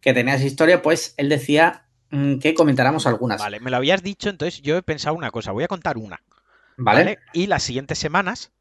[0.01, 3.41] que tenías historia, pues él decía que comentáramos algunas.
[3.41, 6.21] Vale, me lo habías dicho, entonces yo he pensado una cosa, voy a contar una.
[6.77, 7.01] ¿Vale?
[7.01, 7.19] ¿vale?
[7.33, 8.53] Y las siguientes semanas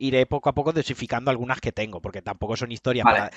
[0.00, 3.18] iré poco a poco dosificando algunas que tengo, porque tampoco son historias, Vale.
[3.18, 3.30] para-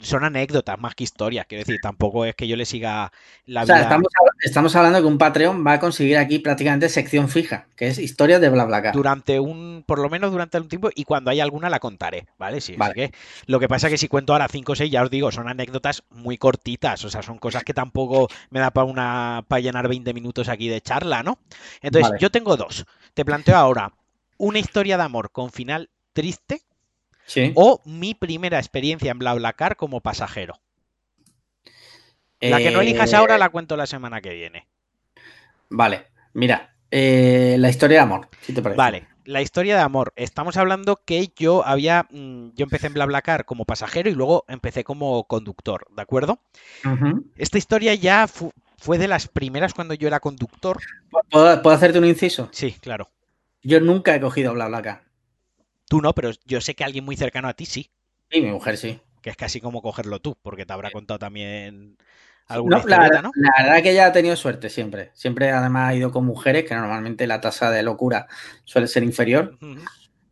[0.00, 3.10] son anécdotas más que historias, quiero decir, tampoco es que yo le siga
[3.46, 3.82] la O sea, vida.
[3.84, 4.08] estamos,
[4.42, 8.40] estamos hablando que un Patreon va a conseguir aquí prácticamente sección fija, que es historias
[8.40, 8.92] de BlaBlaCar.
[8.94, 12.60] durante un, por lo menos durante un tiempo, y cuando hay alguna la contaré, ¿vale?
[12.60, 12.94] Sí, Vale.
[12.94, 13.12] que
[13.46, 15.48] lo que pasa es que si cuento ahora 5 o 6, ya os digo, son
[15.48, 19.88] anécdotas muy cortitas, o sea, son cosas que tampoco me da para una para llenar
[19.88, 21.38] 20 minutos aquí de charla, ¿no?
[21.80, 22.20] Entonces, Vale.
[22.20, 22.84] yo tengo dos.
[23.14, 23.92] Te planteo ahora
[24.36, 26.62] una historia de amor con final triste
[27.26, 27.52] Sí.
[27.54, 30.58] o mi primera experiencia en BlaBlaCar como pasajero.
[32.40, 34.66] La que no elijas Eh, ahora la cuento la semana que viene.
[35.70, 38.76] Vale, mira, eh, la historia de amor, si te parece.
[38.76, 40.12] Vale, la historia de amor.
[40.16, 44.82] Estamos hablando que yo había, mm, yo empecé en BlaBlaCar como pasajero y luego empecé
[44.82, 46.40] como conductor, ¿de acuerdo?
[47.36, 50.78] Esta historia ya fu- fue de las primeras cuando yo era conductor.
[51.30, 52.48] ¿Puedo, puedo hacerte un inciso?
[52.52, 53.08] Sí, claro.
[53.62, 55.02] Yo nunca he cogido BlaBlaCar.
[55.88, 57.90] Tú no, pero yo sé que alguien muy cercano a ti sí,
[58.30, 58.98] Y mi mujer sí.
[59.22, 61.96] que es casi como cogerlo tú, porque te habrá contado también
[62.46, 63.32] alguna No, la, ¿no?
[63.34, 65.10] la verdad que ella ha tenido suerte siempre.
[65.14, 68.26] Siempre además ha ido con mujeres, que normalmente la tasa de locura
[68.64, 69.58] suele ser inferior,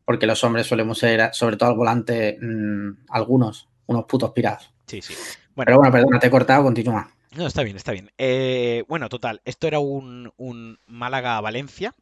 [0.05, 4.73] porque los hombres solemos ser, sobre todo al volante, mm, algunos, unos putos pirados.
[4.87, 5.19] Sí, sí.
[5.55, 7.09] Bueno, Pero bueno, perdona, te he cortado, continúa.
[7.37, 8.11] no, está bien, está bien.
[8.19, 11.95] Eh, bueno, total, esto era un, un Málaga-Valencia,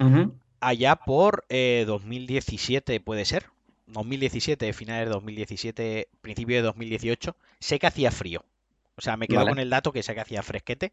[0.00, 0.39] Ujú.
[0.60, 3.46] Allá por eh, 2017, puede ser.
[3.86, 7.36] 2017, finales de 2017, principio de 2018.
[7.58, 8.44] Sé que hacía frío.
[8.96, 9.50] O sea, me quedo Vale.
[9.50, 10.92] con el dato que sé que hacía fresquete.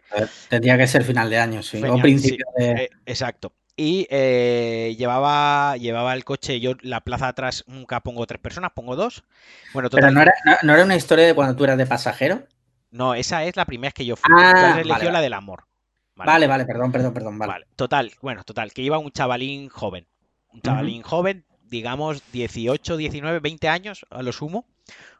[0.50, 1.84] Tendría que ser final de año, sí.
[1.86, 2.72] O principio sí, de.
[2.86, 3.54] eh, exacto.
[3.76, 8.96] Y eh, llevaba, llevaba el coche, yo la plaza atrás nunca pongo tres personas, pongo
[8.96, 9.24] dos.
[9.74, 12.48] Bueno, Pero no era, no, no era una historia de cuando tú eras de pasajero.
[12.92, 14.36] no, esa es la primera vez que yo fui.
[14.36, 15.67] Ah, Entonces vale, eligió la del amor.
[16.26, 17.38] Vale, vale, perdón, perdón, perdón.
[17.38, 17.52] Vale.
[17.54, 20.08] Vale, total, bueno, total, que iba un chavalín joven.
[20.54, 24.66] Un chavalín joven, digamos 18, 19, 20 años a lo sumo.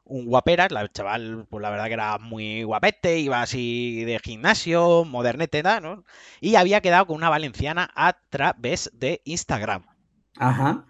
[0.04, 5.04] Un guaperas, el chaval, pues la verdad que era muy guapete, iba así de gimnasio,
[5.04, 6.06] modernete, ¿no?
[6.40, 9.86] Y había quedado con una valenciana a través de Instagram.
[10.38, 10.86] Ajá.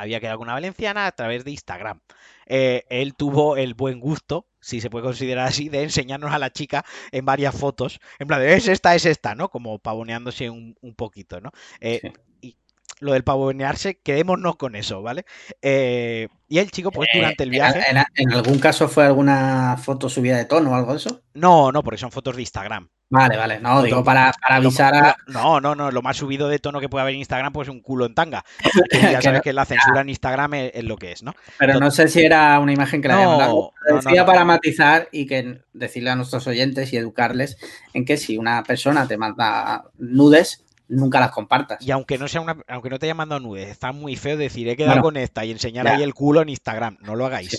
[0.00, 2.00] Había quedado con una valenciana a través de Instagram.
[2.46, 6.50] Eh, él tuvo el buen gusto, si se puede considerar así, de enseñarnos a la
[6.50, 8.00] chica en varias fotos.
[8.18, 9.50] En plan, de, es esta, es esta, ¿no?
[9.50, 11.50] Como pavoneándose un, un poquito, ¿no?
[11.80, 12.12] Eh, Sí.
[12.40, 12.56] Y
[13.00, 15.24] lo del pavonearse, quedémonos con eso, ¿vale?
[15.62, 17.80] Eh, y el chico, pues durante el ¿En- viaje.
[17.90, 21.22] ¿En, en algún caso fue alguna foto subida de tono o algo de eso?
[21.34, 22.88] No, no, porque son fotos de Instagram.
[23.12, 23.58] Vale, vale.
[23.58, 25.16] No, digo para, avisar a.
[25.26, 27.80] no, no, no, lo más subido de tono que puede haber en Instagram, pues un
[27.80, 28.44] culo en tanga.
[28.92, 31.34] Ya sabes que la censura en Instagram es, es lo que es, ¿no?
[31.58, 33.72] Pero no sé si era una imagen que la No, mandado.
[33.84, 34.26] Lo no, no, decía no.
[34.26, 37.58] para matizar y que decirle a nuestros oyentes y educarles
[37.94, 41.84] en que si una persona te manda nudes, nunca las compartas.
[41.84, 44.68] Y aunque no sea una, aunque no te haya mandado nudes, está muy feo decir
[44.68, 45.94] he quedado Bueno, con esta y enseñar ya.
[45.96, 46.96] ahí el culo en Instagram.
[47.00, 47.58] No lo hagáis, Sí,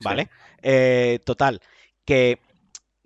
[0.00, 0.28] ¿vale?
[0.62, 1.60] Eh, total,
[2.04, 2.38] que,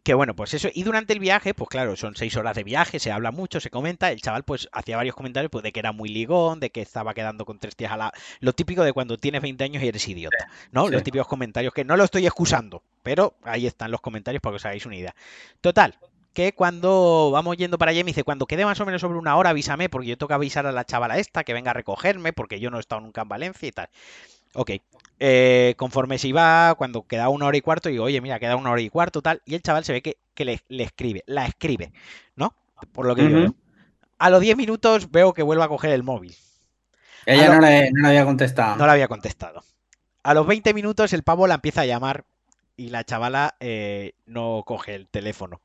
[0.06, 0.68] que bueno, pues eso.
[0.72, 3.70] Y durante el viaje, pues claro, son seis horas de viaje, se habla mucho, se
[3.70, 4.12] comenta.
[4.12, 7.12] El chaval, pues, hacía varios comentarios pues, de que era muy ligón, de que estaba
[7.12, 8.12] quedando con tres tías a la.
[8.38, 10.86] Lo típico de cuando tienes 20 años y eres idiota, ¿no?
[10.86, 10.92] sí.
[10.92, 14.56] Los típicos comentarios que no lo estoy excusando, pero ahí están los comentarios para que
[14.58, 15.16] os hagáis una idea.
[15.60, 15.98] Total,
[16.32, 19.36] que cuando vamos yendo para allá me dice, cuando quede más o menos sobre una
[19.36, 22.32] hora, avísame, porque yo tengo que avisar a la chavala esta que venga a recogerme,
[22.32, 23.88] porque yo no he estado nunca en Valencia y tal.
[24.56, 24.70] Ok.
[25.18, 28.70] Eh, conforme se iba, cuando queda una hora y cuarto, digo, oye, mira, queda una
[28.70, 31.46] hora y cuarto, tal, y el chaval se ve que, que le, le escribe, la
[31.46, 31.92] escribe,
[32.36, 32.54] ¿no?
[32.92, 33.36] Por lo que yo Ujú.
[33.38, 33.54] veo.
[34.18, 36.34] A los 10 minutos veo que vuelve a coger el móvil.
[37.24, 38.76] Ella a lo- no le, no le había contestado.
[38.76, 39.62] No le había contestado.
[40.22, 42.24] A los 20 minutos el pavo la empieza a llamar
[42.76, 45.60] y la chavala eh, no coge el teléfono.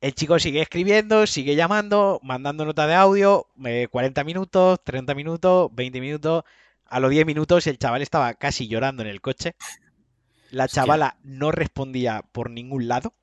[0.00, 5.70] El chico sigue escribiendo, sigue llamando, mandando nota de audio, eh, 40 minutos, 30 minutos,
[5.74, 6.44] 20 minutos.
[6.88, 9.54] A los 10 minutos el chaval estaba casi llorando en el coche.
[10.50, 10.82] La Hostia.
[10.82, 13.14] chavala no respondía por ningún lado,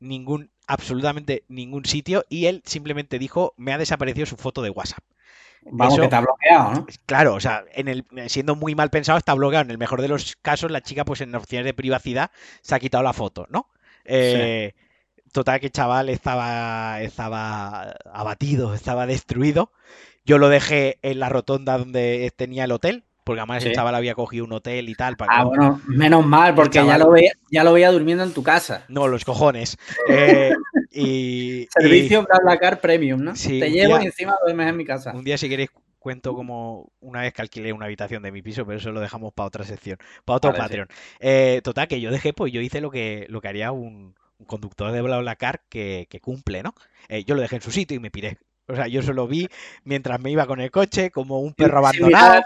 [0.00, 5.04] ningún, absolutamente ningún sitio, y él simplemente dijo, me ha desaparecido su foto de WhatsApp.
[5.62, 6.86] Vamos, eso- que ha bloqueado, ¿no?
[7.06, 9.64] Claro, o sea, en el, siendo muy mal pensado está bloqueado.
[9.64, 12.30] En el mejor de los casos, la chica, pues en opciones de privacidad,
[12.62, 13.68] se ha quitado la foto, ¿no?
[14.04, 14.74] Eh,
[15.32, 19.72] Total, que el chaval estaba, estaba abatido, estaba destruido.
[20.28, 23.74] Yo lo dejé en la rotonda donde tenía el hotel, porque además el Sí.
[23.74, 25.16] chaval había cogido un hotel y tal.
[25.16, 28.32] Para Ah, que- bueno, menos mal, porque ya lo, veía, ya lo veía durmiendo en
[28.34, 28.84] tu casa.
[28.88, 29.78] No, los cojones.
[30.08, 30.52] Eh,
[30.90, 31.00] y,
[31.62, 33.34] y Servicio BlaBlaCar Premium, ¿no?
[33.36, 35.12] Sí, Te llevo y encima duermes en mi casa.
[35.14, 38.64] un día, si queréis, cuento como una vez que alquilé una habitación de mi piso,
[38.66, 40.68] pero eso lo dejamos para otra sección, para otro Vale, sí.
[40.68, 40.88] Patreon.
[41.20, 44.46] Eh, total, que yo dejé, pues yo hice lo que, lo que haría un, un
[44.46, 46.74] conductor de BlaBlaCar que, que cumple, ¿no?
[47.08, 48.38] Eh, yo lo dejé en su sitio y me piré.
[48.68, 49.48] O sea, yo solo vi
[49.84, 52.42] mientras me iba con el coche, como un perro abandonado.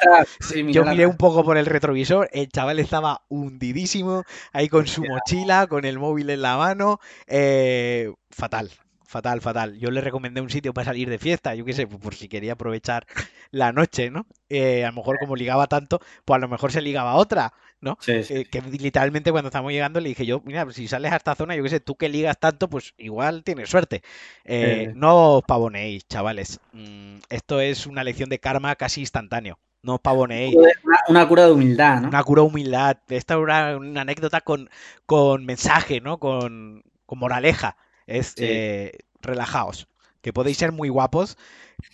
[0.69, 5.67] yo miré un poco por el retrovisor, el chaval estaba hundidísimo, ahí con su mochila,
[5.67, 7.01] con el móvil en la mano.
[7.27, 8.71] Eh, fatal,
[9.13, 9.79] fatal, fatal.
[9.79, 12.55] Yo le recomendé un sitio para salir de fiesta, yo qué sé, por si quería
[12.55, 13.07] aprovechar
[13.51, 14.27] la noche, ¿no?
[14.49, 17.99] Eh, a lo mejor como ligaba tanto, pues a lo mejor se ligaba otra, ¿no?
[18.01, 18.35] Sí, sí.
[18.35, 21.55] Eh, que literalmente cuando estamos llegando le dije yo, mira, si sales a esta zona,
[21.55, 24.03] yo qué sé, tú que ligas tanto, pues igual tienes suerte.
[24.45, 26.59] Eh, no os pavonéis, chavales.
[26.73, 29.59] Mm, esto es una lección de karma casi instantáneo.
[29.83, 30.57] No os pavonéis.
[30.57, 30.71] Una,
[31.09, 32.09] una, cura de humildad, ¿no?
[32.09, 32.97] Una cura de humildad.
[33.09, 34.71] Esta era una anécdota con,
[35.05, 36.19] con mensaje, ¿no?
[36.19, 38.45] Con, con moraleja es Sí.
[38.45, 39.89] eh, relajaos,
[40.21, 41.37] que podéis ser muy guapos,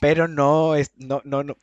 [0.00, 1.56] pero no es no, no, no,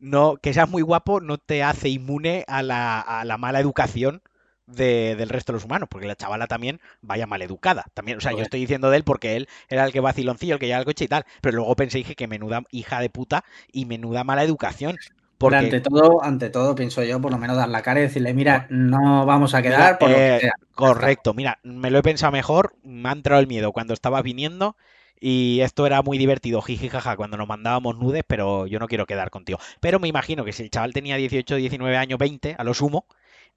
[0.00, 4.22] no- que seas muy guapo no te hace inmune a la, a la mala educación
[4.66, 7.86] de- del resto de los humanos, porque la chavala también vaya mal educada.
[7.94, 10.60] También, o sea, yo estoy diciendo de él porque él era el que vaciloncillo, el
[10.60, 13.44] que lleva el coche y tal, pero luego pensé dije que menuda hija de puta
[13.72, 14.98] y menuda mala educación.
[15.38, 18.04] Pero Porque ante todo, ante todo, pienso yo, por lo menos dar la cara y
[18.04, 20.52] decirle, mira, no vamos a quedar Mira, por lo que eh, sea.
[20.74, 24.76] Correcto, mira, me lo he pensado mejor, me ha entrado el miedo cuando estabas viniendo
[25.20, 29.06] y esto era muy divertido, jiji jaja, cuando nos mandábamos nudes, pero yo no quiero
[29.06, 29.58] quedar contigo.
[29.80, 33.06] Pero me imagino que si el chaval tenía 18, 19 años, 20, a lo sumo,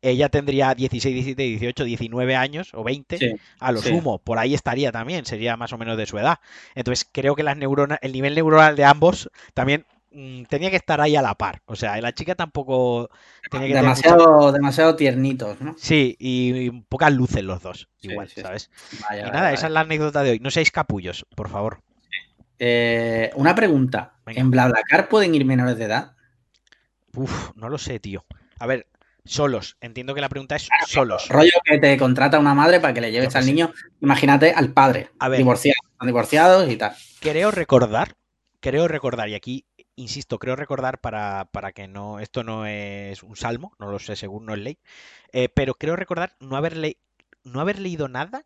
[0.01, 3.89] ella tendría 16, 17, 18, 19 años o 20, Sí, a lo sí.
[3.89, 6.39] sumo, por ahí estaría también, sería más o menos de su edad.
[6.73, 9.85] Entonces creo que las neuronas, el nivel neuronal de ambos también
[10.49, 11.61] tenía que estar ahí a la par.
[11.65, 13.09] O sea, la chica tampoco
[13.49, 15.75] tenía que tener mucha- Demasiado, demasiado tiernitos, ¿no?
[15.77, 18.41] Sí, y, y pocas luces los dos, igual, sí, sí.
[18.41, 18.69] ¿sabes?
[19.09, 19.53] Vaya, Y vaya, nada, vaya.
[19.55, 20.39] esa es la anécdota de hoy.
[20.39, 21.81] No seáis capullos, por favor.
[22.59, 24.13] Eh, una pregunta.
[24.25, 24.41] Venga.
[24.41, 26.13] ¿En BlaBlaCar pueden ir menores de edad?
[27.15, 28.23] Uf, no lo sé, tío.
[28.59, 28.87] A ver,
[29.25, 29.77] solos.
[29.81, 31.27] Entiendo que la pregunta es solos.
[31.29, 33.49] Rollo que te contrata una madre para que le lleves qué al sé.
[33.51, 35.37] niño, imagínate al padre, A ver.
[35.39, 36.93] divorciado, divorciados y tal.
[37.19, 38.13] Creo recordar,
[38.59, 39.65] creo recordar, y aquí
[40.01, 44.15] insisto, creo recordar para, para que no, esto no es un salmo, no lo sé,
[44.15, 44.77] según no es ley,
[45.33, 46.97] eh, pero creo recordar no haber, le-
[47.43, 48.45] no haber leído nada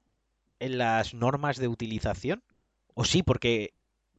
[0.59, 2.43] en las normas de utilización.
[2.95, 3.73] O sí, porque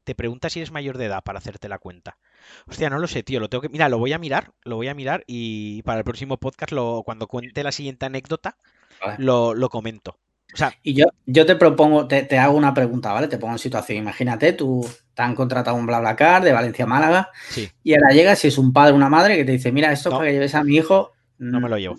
[0.05, 2.19] te pregunta si eres mayor de edad para hacerte la cuenta.
[2.67, 3.69] Hostia, no lo sé, tío, lo tengo que...
[3.69, 7.03] Mira, lo voy a mirar, lo voy a mirar y para el próximo podcast, lo,
[7.05, 8.57] cuando cuente la siguiente anécdota,
[9.01, 9.19] Vale.
[9.19, 10.19] lo, lo comento.
[10.57, 13.29] O sea, Y yo, yo te propongo, te, te hago una pregunta, ¿vale?
[13.29, 13.99] Te pongo en situación.
[13.99, 18.45] Imagínate, tú te han contratado un BlaBlaCar de Valencia a Málaga sí, y ahora llegas
[18.45, 20.17] y es un padre o una madre que te dice, mira, esto No.
[20.17, 21.13] para que lleves a mi hijo.
[21.39, 21.97] no me lo llevo.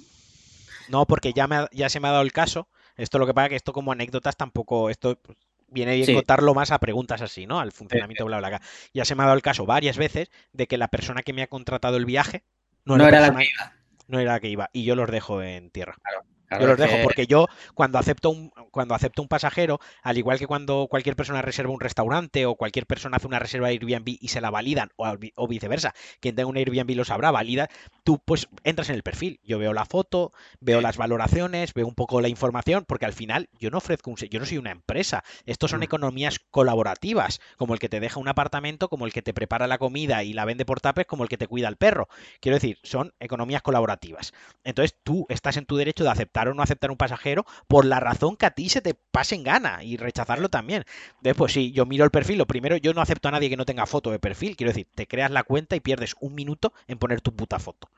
[0.90, 2.68] No, porque ya, me ha- ya se me ha dado el caso.
[2.96, 6.14] Esto lo que pasa que esto como anécdotas tampoco, esto pues, viene bien Sí.
[6.16, 7.60] contarlo más a preguntas así, ¿no?
[7.60, 8.62] Al funcionamiento bla bla bla.
[8.94, 11.44] Ya se me ha dado el caso varias veces de que la persona que me
[11.44, 12.44] ha contratado el viaje
[12.86, 13.74] no, No era, la persona- que iba.
[14.08, 15.96] no era la que iba y yo los dejo en tierra.
[16.02, 20.18] Claro, Yo los dejo que- porque yo cuando acepto un cuando acepto un pasajero, al
[20.18, 23.74] igual que cuando cualquier persona reserva un restaurante o cualquier persona hace una reserva de
[23.74, 27.70] Airbnb y se la validan o, viceversa, quien tenga un Airbnb lo sabrá, valida,
[28.04, 29.40] tú pues entras en el perfil.
[29.44, 30.84] Yo veo la foto, veo Sí.
[30.84, 34.40] las valoraciones, veo un poco la información, porque al final yo no ofrezco un yo
[34.40, 35.24] no soy una empresa.
[35.46, 35.84] Estos son Mm.
[35.84, 39.80] economías colaborativas, como el que te deja un apartamento, como el que te prepara la
[39.80, 42.08] comida y la vende por tapes, como el que te cuida el perro.
[42.42, 44.34] Quiero decir, son economías colaborativas.
[44.64, 48.00] Entonces tú estás en tu derecho de aceptar o no aceptar un pasajero por la
[48.02, 50.84] razón que a ti se te pase en gana y rechazarlo también.
[51.22, 52.38] Después, sí, yo miro el perfil.
[52.38, 54.56] Lo primero, yo no acepto a nadie que no tenga foto de perfil.
[54.58, 57.90] Quiero decir, te creas la cuenta y pierdes un minuto en poner tu puta foto.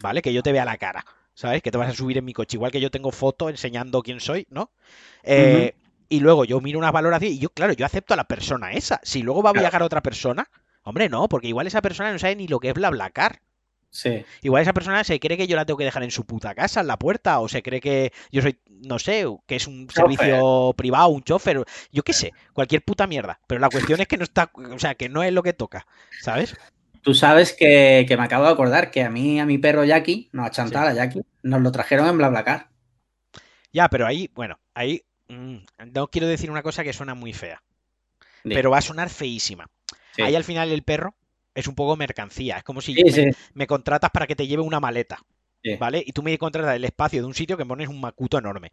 [0.00, 0.22] ¿Vale?
[0.22, 1.04] Que yo te vea la cara.
[1.34, 1.62] ¿Sabes?
[1.62, 2.56] Que te vas a subir en mi coche.
[2.56, 4.70] Igual que yo tengo foto enseñando quién soy, ¿no?
[5.22, 5.74] Eh,
[6.08, 9.00] Y luego yo miro unas valoraciones y yo, claro, yo acepto a la persona esa.
[9.02, 10.50] Si luego va a viajar otra persona,
[10.82, 13.40] hombre, no, porque igual esa persona no sabe ni lo que es BlaBlaCar.
[13.92, 14.24] Sí.
[14.40, 16.80] Igual esa persona se cree que yo la tengo que dejar en su puta casa,
[16.80, 20.18] en la puerta, o se cree que yo soy, no sé, que es un Chofer.
[20.18, 23.38] servicio privado, un chofer, yo qué sé, cualquier puta mierda.
[23.46, 25.86] Pero la cuestión es que no está, o sea, que no es lo que toca,
[26.20, 26.56] ¿sabes?
[27.02, 30.30] Tú sabes que, que me acabo de acordar que a mí, a mi perro Jackie,
[30.32, 32.70] no a Chantal, a Jackie, nos lo trajeron en BlaBlaCar.
[33.72, 35.56] Ya, pero ahí, bueno, ahí mm,
[35.92, 37.62] no quiero decir una cosa que suena muy fea,
[38.44, 39.68] pero va a sonar feísima.
[40.12, 40.22] Sí.
[40.22, 41.14] Ahí al final el perro
[41.54, 44.46] es un poco mercancía, es como si Sí, me, sí, me contratas para que te
[44.46, 45.24] lleve una maleta,
[45.62, 45.78] sí.
[45.78, 46.02] ¿vale?
[46.06, 48.72] Y tú me contratas el espacio de un sitio que pones un macuto enorme.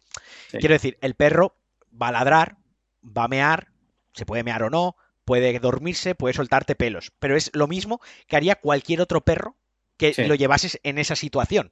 [0.58, 1.56] Quiero decir, el perro
[2.02, 2.58] va a ladrar,
[3.06, 3.70] va a mear,
[4.14, 8.36] se puede mear o no, puede dormirse, puede soltarte pelos, pero es lo mismo que
[8.38, 9.56] haría cualquier otro perro
[9.98, 11.72] que lo llevases en esa situación.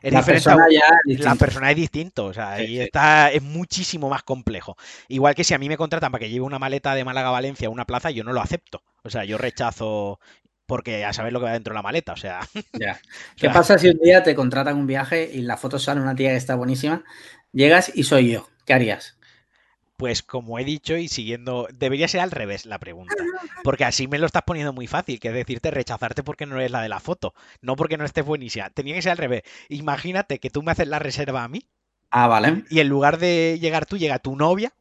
[0.00, 1.36] Es La diferente persona ya es la distinta.
[1.36, 2.80] persona es distinto, o sea, Sí, sí.
[2.80, 4.76] está, es muchísimo más complejo.
[5.08, 7.32] Igual que si a mí me contratan para que lleve una maleta de Málaga a
[7.32, 8.82] Valencia a una plaza, yo no lo acepto.
[9.04, 10.18] O sea, yo rechazo
[10.66, 12.40] porque a saber lo que va dentro de la maleta, o sea,
[12.72, 13.00] Ya.
[13.36, 16.00] o ¿Qué sea, pasa si un día te contratan un viaje y la foto sale
[16.00, 17.04] una tía que está buenísima?
[17.52, 18.48] Llegas y soy yo.
[18.64, 19.18] ¿Qué harías?
[20.02, 23.14] Pues como he dicho y siguiendo, debería ser al revés la pregunta,
[23.62, 26.72] porque así me lo estás poniendo muy fácil, que es decirte rechazarte porque no eres
[26.72, 28.68] la de la foto, no porque no estés buenísima.
[28.70, 29.42] Tenía que ser al revés.
[29.68, 31.68] Imagínate que tú me haces la reserva a mí
[32.10, 32.64] Ah, vale.
[32.68, 34.72] y en lugar de llegar tú llega tu novia,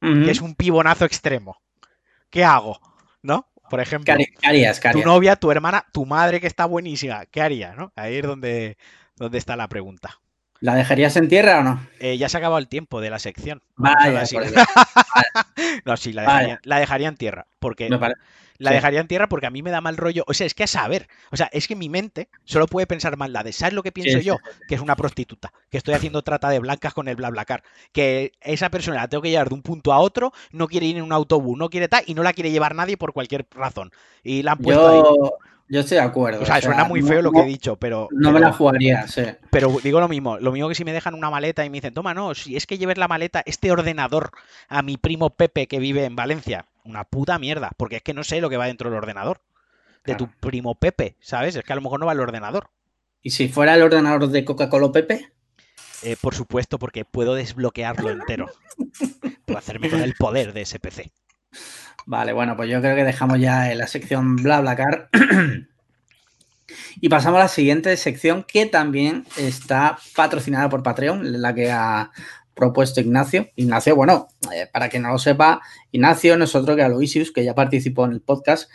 [0.00, 1.62] que es un pibonazo extremo.
[2.28, 2.80] ¿Qué hago?
[3.22, 3.46] ¿No?
[3.70, 4.80] Por ejemplo, ¿Qué harí- qué harías?
[4.80, 7.74] ¿Qué tu novia, tu hermana, tu madre que está buenísima, ¿qué haría?
[7.76, 7.92] ¿no?
[7.94, 8.76] Ahí es donde,
[9.14, 10.18] donde está la pregunta.
[10.60, 11.86] ¿La dejarías en tierra o no?
[12.00, 13.62] Eh, ya se ha acabado el tiempo de la sección.
[13.76, 13.88] Por
[15.84, 16.38] No, sí, la Vale.
[16.38, 17.46] dejaría, la dejaría en tierra.
[17.60, 18.74] Porque la sí.
[18.74, 20.24] dejaría en tierra porque a mí me da mal rollo.
[20.26, 21.08] O sea, es que a saber.
[21.30, 23.92] O sea, es que mi mente solo puede pensar mal la de ¿sabes lo que
[23.92, 24.38] pienso sí, yo?
[24.66, 25.52] Que es una prostituta.
[25.70, 27.62] Que estoy haciendo trata de blancas con el BlaBlaCar.
[27.92, 30.96] Que esa persona la tengo que llevar de un punto a otro, no quiere ir
[30.96, 33.92] en un autobús, no quiere tal, y no la quiere llevar nadie por cualquier razón.
[34.24, 35.30] Y la han puesto ahí.
[35.68, 36.42] Yo, estoy de acuerdo.
[36.42, 38.08] O sea, suena muy feo lo que he dicho, pero.
[38.10, 39.22] No me la jugaría, sí.
[39.50, 41.94] pero digo lo mismo, lo mismo que si me dejan una maleta y me dicen,
[41.94, 44.30] toma, no, si es que lleves la maleta, este ordenador
[44.68, 48.24] a mi primo Pepe que vive en Valencia, una puta mierda, porque es que no
[48.24, 49.40] sé lo que va dentro del ordenador.
[50.04, 50.26] De Claro.
[50.26, 51.54] tu primo Pepe, ¿sabes?
[51.56, 52.70] Es que a lo mejor no va el ordenador.
[53.20, 55.32] ¿Y si fuera el ordenador de Coca-Cola Pepe?
[56.02, 58.46] Eh, por supuesto, porque puedo desbloquearlo entero.
[59.44, 61.10] Puedo hacerme con el poder de ese PC.
[62.08, 65.10] Vale, bueno, pues yo creo que dejamos ya en la sección BlaBlaCar.
[67.02, 72.10] y pasamos a la siguiente sección que también está patrocinada por Patreon, la que ha
[72.54, 73.50] propuesto Ignacio.
[73.56, 75.60] Ignacio, bueno, eh, para quien no lo sepa,
[75.92, 78.70] Ignacio no es otro que Aloysius, que ya participó en el podcast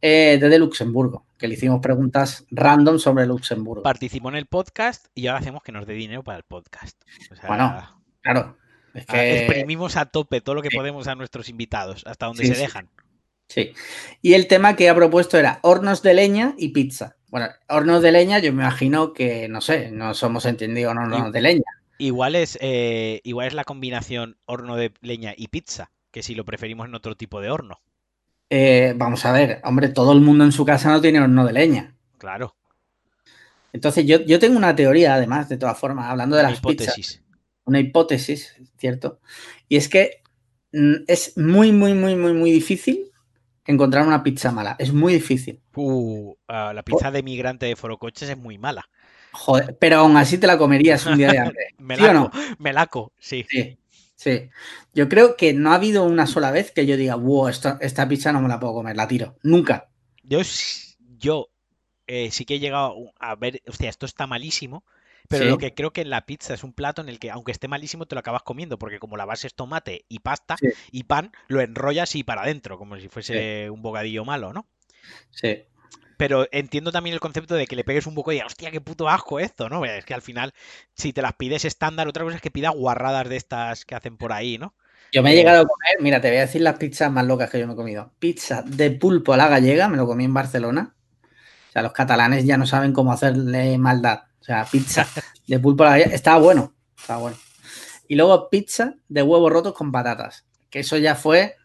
[0.00, 3.82] eh, desde Luxemburgo, que le hicimos preguntas random sobre Luxemburgo.
[3.82, 6.98] Participó en el podcast y ahora hacemos que nos dé dinero para el podcast.
[7.30, 8.56] O sea, Bueno, Claro,
[8.94, 9.44] es a- que...
[9.44, 10.76] exprimimos a tope todo lo que Sí.
[10.76, 12.88] podemos a nuestros invitados, hasta donde Sí, se dejan.
[13.48, 13.72] Sí.
[14.22, 17.16] Y el tema que ha propuesto era hornos de leña y pizza.
[17.28, 21.40] Bueno, hornos de leña, yo me imagino que, no sé, no somos entendidos hornos de
[21.40, 21.64] leña.
[21.98, 26.44] Igual es, eh, igual es la combinación horno de leña y pizza, que si lo
[26.44, 27.80] preferimos en otro tipo de horno.
[28.48, 31.52] Eh, vamos a ver, hombre, todo el mundo en su casa no tiene horno de
[31.52, 31.94] leña.
[32.18, 32.56] Claro,
[33.72, 36.88] Entonces, yo, yo tengo una teoría, además, de todas formas, hablando de una las pizzas,
[36.98, 37.22] hipótesis.
[37.64, 39.20] Una hipótesis, ¿cierto?
[39.68, 40.22] Y es que
[40.72, 43.10] mm, es muy, muy, muy, muy, muy difícil
[43.64, 44.76] encontrar una pizza mala.
[44.78, 45.60] Es muy difícil.
[45.74, 48.88] Uh, ah, la pizza de migrante de Forocoches es muy mala.
[49.32, 51.66] Joder, pero aún así te la comerías un día de hambre.
[51.68, 52.30] ¿Sí o Melaco, no?
[52.58, 53.46] melaco, sí.
[53.48, 53.78] Sí,
[54.16, 54.50] sí.
[54.92, 58.08] Yo creo que no ha habido una sola vez que yo diga, wow, esta, esta
[58.08, 59.36] pizza no me la puedo comer, la tiro.
[59.42, 59.88] Nunca.
[60.24, 60.40] Yo,
[61.18, 61.48] yo
[62.06, 64.84] eh, sí que he llegado a ver, hostia, esto está malísimo,
[65.30, 65.50] pero Sí.
[65.50, 67.68] lo que creo que en la pizza es un plato en el que, aunque esté
[67.68, 70.68] malísimo, te lo acabas comiendo, porque como la base es tomate y pasta Sí.
[70.90, 74.66] y pan, lo enrollas y para adentro, como si fuese un bocadillo malo, ¿no?
[75.30, 75.62] Sí.
[76.16, 78.80] Pero entiendo también el concepto de que le pegues un poco y digas, hostia, qué
[78.80, 79.84] puto asco esto, ¿no?
[79.84, 80.52] Es que al final,
[80.94, 84.16] si te las pides estándar, otra cosa es que pidas guarradas de estas que hacen
[84.16, 84.74] por ahí, ¿no?
[85.12, 85.36] Yo me he Eh.
[85.36, 87.72] llegado a comer, mira, te voy a decir las pizzas más locas que yo me
[87.74, 88.12] he comido.
[88.18, 90.94] Pizza de pulpo a la gallega, me lo comí en Barcelona.
[91.68, 94.24] O sea, los catalanes ya no saben cómo hacerle maldad.
[94.40, 95.06] O sea, pizza
[95.46, 97.36] de pulpo a la estaba bueno, estaba bueno.
[98.08, 101.56] Y luego pizza de huevos rotos con patatas, que eso ya fue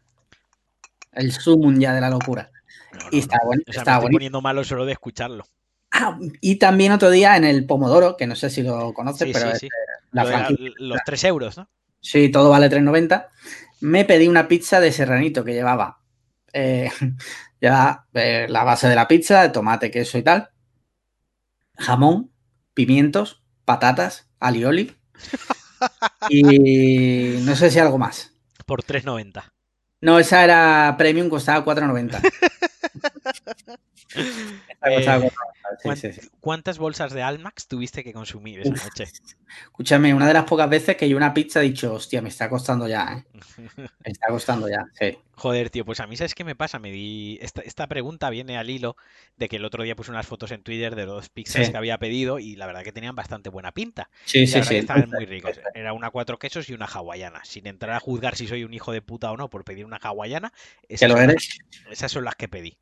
[1.14, 2.52] el sumum ya de la locura.
[2.94, 3.46] No, Y está no.
[3.48, 4.16] bueno, O sea, está me estoy bonito.
[4.18, 5.46] poniendo malo solo de escucharlo.
[5.92, 9.34] Ah, y también otro día en el Pomodoro, que no sé si lo conoces, Sí,
[9.34, 9.70] pero sí, es sí.
[10.12, 10.74] la Lo de la- franquicia.
[10.80, 11.70] los 3 euros, ¿no?
[12.02, 13.30] Sí, todo vale 3.90.
[13.82, 16.00] Me pedí una pizza de serranito que llevaba
[16.54, 16.90] eh,
[17.62, 20.50] llevaba, eh, la base de la pizza, de tomate, queso y tal,
[21.78, 22.32] jamón,
[22.76, 24.96] pimientos, patatas, alioli
[26.30, 28.34] y no sé si algo más.
[28.66, 29.52] Por 3,90.
[30.02, 32.22] No, esa era premium, costaba 4.90.
[34.86, 35.36] Eh, 4.90, sí,
[35.84, 36.22] ¿cuán- sí, sí.
[36.40, 39.06] ¿Cuántas bolsas de Almax tuviste que consumir esa noche?
[39.64, 42.50] Escúchame, una de las pocas veces que yo una pizza he dicho, hostia, me está
[42.50, 43.26] costando ya, ¿eh?
[44.06, 45.18] Me está costando ya, sí.
[45.38, 46.80] Joder, tío, pues a mí, ¿sabes qué me pasa?
[46.80, 47.38] Me di.
[47.42, 48.96] Esta, esta pregunta viene al hilo
[49.36, 51.72] de que el otro día puse unas fotos en Twitter de dos pizzas Sí.
[51.74, 54.10] que había pedido y la verdad que tenían bastante buena pinta.
[54.24, 54.78] Sí, Y sí, sí.
[54.78, 55.60] estaban muy ricos.
[55.74, 57.44] Era una cuatro quesos y una hawaiana.
[57.44, 59.98] Sin entrar a juzgar si soy un hijo de puta o no por pedir una
[59.98, 60.54] hawaiana,
[60.88, 61.60] Que esas lo son las- eres.
[61.92, 62.78] esas son las que pedí.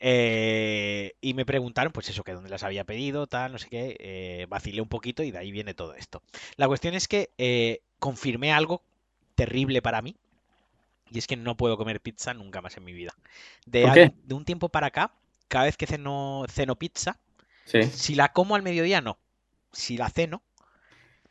[0.00, 3.96] Eh, y me preguntaron, pues eso, que dónde las había pedido, tal, no sé qué.
[4.00, 6.22] eh, vacilé un poquito y de ahí viene todo esto.
[6.56, 8.82] La cuestión es que eh, confirmé algo
[9.36, 10.16] terrible para mí.
[11.10, 13.14] Y es que no puedo comer pizza nunca más en mi vida.
[13.66, 14.12] De, ¿Por al- qué?
[14.24, 15.12] de un tiempo para acá,
[15.48, 17.18] cada vez que ceno, ceno pizza,
[17.64, 17.78] Sí.
[17.88, 19.18] si la como al mediodía, no.
[19.72, 20.42] Si la ceno,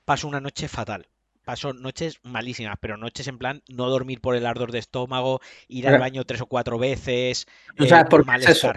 [0.06, 1.08] paso una noche fatal.
[1.46, 5.88] Paso noches malísimas, pero noches en plan no dormir por el ardor de estómago, ir
[5.88, 8.76] al baño tres o cuatro veces, ¿Tú eh, por es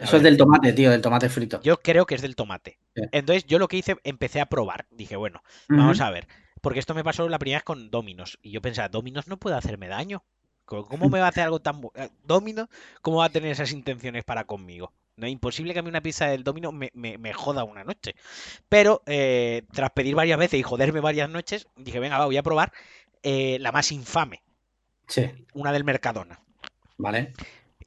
[0.00, 0.16] eso?
[0.16, 1.60] es del tomate, tío, del tomate frito.
[1.62, 2.78] Yo creo que es del tomate.
[2.94, 3.02] Sí.
[3.12, 4.86] Entonces yo lo que hice, empecé a probar.
[4.90, 6.26] Dije, bueno, vamos a ver.
[6.60, 8.38] porque esto me pasó la primera vez con Dominos.
[8.42, 10.24] Y yo pensaba, Dominos no puede hacerme daño.
[10.64, 11.82] ¿Cómo me va a hacer algo tan...
[11.94, 12.68] Eh, Domino,
[13.02, 14.92] ¿cómo va a tener esas intenciones para conmigo?
[15.16, 18.14] No es imposible que a mí una pizza del Domino me, joda una noche.
[18.68, 22.42] Pero eh, tras pedir varias veces y joderme varias noches, dije, venga, va, voy a
[22.42, 22.72] probar
[23.22, 24.42] eh, la más infame.
[25.06, 25.30] Sí.
[25.52, 26.40] Una del Mercadona.
[26.96, 27.32] Vale.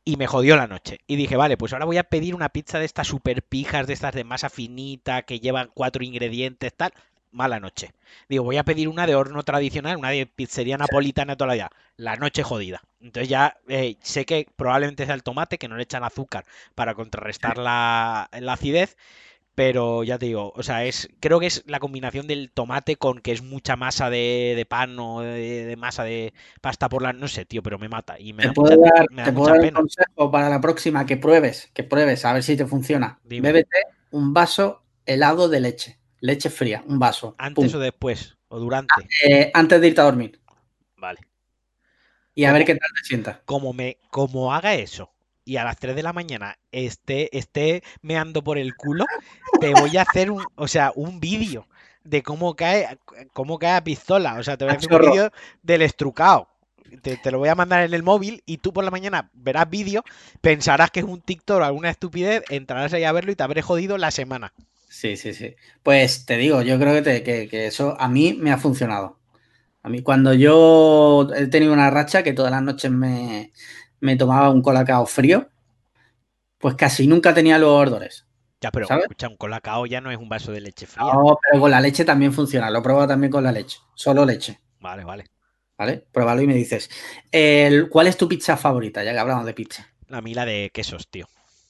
[0.07, 1.01] Y me jodió la noche.
[1.05, 3.93] Y dije, vale, pues ahora voy a pedir una pizza de estas super pijas, de
[3.93, 6.93] estas de masa finita, que llevan cuatro ingredientes, tal
[7.33, 7.91] mala noche.
[8.29, 11.69] Digo, voy a pedir una de horno tradicional, una de pizzería napolitana todavía.
[11.97, 12.81] La noche jodida.
[13.01, 16.95] Entonces ya eh, sé que probablemente sea el tomate, que no le echan azúcar para
[16.95, 18.95] contrarrestar la, acidez.
[19.57, 23.17] Pero ya te digo, o sea, es creo que es la combinación del tomate con
[23.21, 26.31] que es mucha masa de, pan o de, masa de
[26.61, 27.11] pasta por la...
[27.11, 28.19] No sé, tío, pero me mata.
[28.19, 31.71] Y me te puedo dar, te puedo dar un consejo para la próxima, que pruebes,
[31.73, 33.19] que pruebes, a ver si te funciona.
[33.23, 33.79] Bébete
[34.11, 35.97] un vaso helado de leche.
[36.19, 37.33] Leche fría, un vaso.
[37.39, 38.37] ¿Antes o después?
[38.49, 38.93] ¿O durante?
[39.25, 40.39] Eh, antes de irte a dormir.
[40.97, 41.21] Vale.
[42.35, 43.39] Y a ver qué tal te sientas.
[43.45, 45.16] Como, me, como haga eso
[45.47, 49.05] y a las 3 de la mañana esté, esté meando por el culo,
[49.61, 51.67] te voy a hacer un, o sea, un vídeo
[52.03, 52.99] de cómo cae,
[53.31, 54.35] cómo cae a pistola.
[54.35, 55.31] O sea, te voy a hacer un vídeo
[55.63, 56.49] del estrucado.
[57.01, 59.69] Te, te, lo voy a mandar en el móvil y tú por la mañana verás
[59.69, 60.03] vídeo,
[60.41, 63.61] pensarás que es un TikTok o alguna estupidez, entrarás ahí a verlo y te habré
[63.61, 64.53] jodido la semana.
[64.89, 65.55] Sí, sí, sí.
[65.81, 69.17] Pues te digo, yo creo que, eso a mí me ha funcionado.
[69.81, 73.53] A mí cuando yo he tenido una racha que todas las noches me,
[74.17, 75.49] tomaba un colacao frío,
[76.57, 78.25] pues casi nunca tenía los ordores.
[78.59, 81.13] Ya, pero escucha, un colacao ya no es un vaso de leche fría.
[81.13, 82.71] No, pero con la leche también funciona.
[82.71, 83.77] Lo he probado también con la leche.
[83.93, 84.59] Solo leche.
[84.79, 85.25] Vale, vale.
[85.77, 86.05] ¿Vale?
[86.11, 86.89] Pruébalo y me dices.
[87.91, 89.03] ¿Cuál es tu pizza favorita?
[89.03, 89.87] Ya que hablamos de pizza.
[90.07, 91.27] La mila de quesos, tío.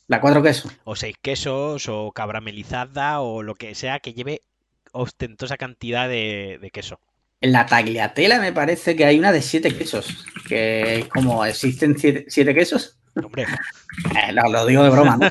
[0.07, 0.71] La cuatro quesos.
[0.85, 4.43] O seis quesos, o cabramelizada, o lo que sea que lleve
[4.93, 6.99] ostentosa cantidad de, queso.
[7.39, 10.25] En la tagliatela me parece que hay una de siete quesos.
[10.47, 12.99] Que como existen siete, quesos.
[13.15, 13.43] Hombre.
[13.43, 15.29] Eh, lo, digo de broma, ¿no?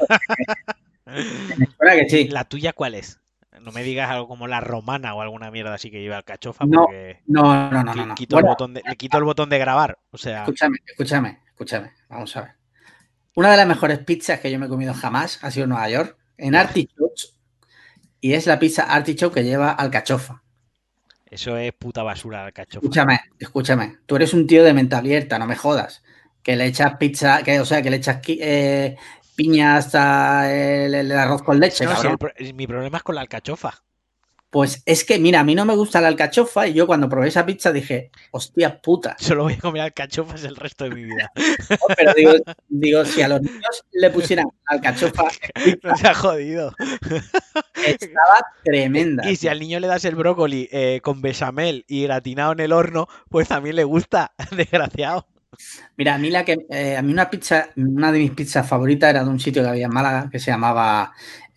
[1.07, 2.29] que sí.
[2.29, 3.21] ¿La tuya cuál es?
[3.61, 6.65] No me digas algo como la romana o alguna mierda así que lleva alcachofa.
[6.67, 6.87] No,
[7.27, 8.07] no, no, no.
[8.07, 9.99] Le, quito, el botón de, le quito el botón de grabar.
[10.11, 10.41] O sea.
[10.41, 11.93] Escúchame, escúchame, escúchame.
[12.09, 12.51] Vamos a ver.
[13.35, 15.89] Una de las mejores pizzas que yo me he comido jamás ha sido en Nueva
[15.91, 17.35] York, en Artichokes,
[18.21, 20.43] y es la pizza Artichoke que lleva alcachofa.
[21.37, 22.79] Eso es puta basura alcachofa.
[22.83, 23.99] Escúchame, escúchame.
[24.07, 26.03] Tú eres un tío de mente abierta, no me jodas.
[26.43, 28.97] Que le echas pizza, que, o sea, que le echas eh,
[29.35, 31.85] piña hasta el, arroz con leche.
[32.55, 33.83] mi problema es con la alcachofa.
[34.51, 37.29] Pues es que, mira, a mí no me gusta la alcachofa y yo cuando probé
[37.29, 39.17] esa pizza dije, hostia puta.
[39.19, 41.31] Solo voy a comer alcachofas el resto de mi vida.
[41.97, 42.13] pero
[42.69, 45.25] digo, si a los niños le pusieran alcachofa.
[45.83, 46.73] No se ha jodido.
[47.75, 49.29] Estaba tremenda.
[49.29, 52.73] Y si al niño le das el brócoli eh, con bechamel y gratinado en el
[52.73, 55.27] horno, pues también le gusta, desgraciado.
[55.97, 59.11] Mira, a mí la que eh, a mí una pizza, una de mis pizzas favoritas
[59.11, 61.13] era de un sitio que había en Málaga que se llamaba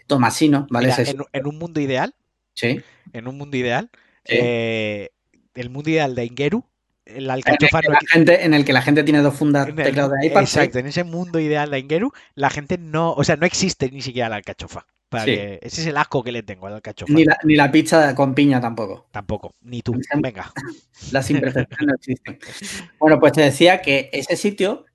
[0.07, 0.93] Tomasino, ¿vale?
[1.33, 2.15] en, un mundo ideal,
[2.61, 3.89] en un mundo ideal.
[4.25, 5.09] Eh,
[5.55, 6.65] el mundo ideal de Ingeru,
[7.05, 10.27] la alcachofa en el, gente, en el que la gente tiene dos fundas teclados de
[10.27, 10.41] iPad.
[10.41, 14.01] Exacto, en ese mundo ideal de Ingeru, la gente no, o sea, no existe ni
[14.01, 14.85] siquiera la alcachofa.
[15.11, 17.11] ese es el asco que le tengo al alcachofa.
[17.11, 19.07] Ni la, ni la pizza con piña tampoco.
[19.11, 19.99] Tampoco, ni tú.
[20.21, 20.51] Venga.
[21.11, 22.39] Las imperfecciones no existen.
[22.99, 24.85] Bueno, pues te decía que ese sitio,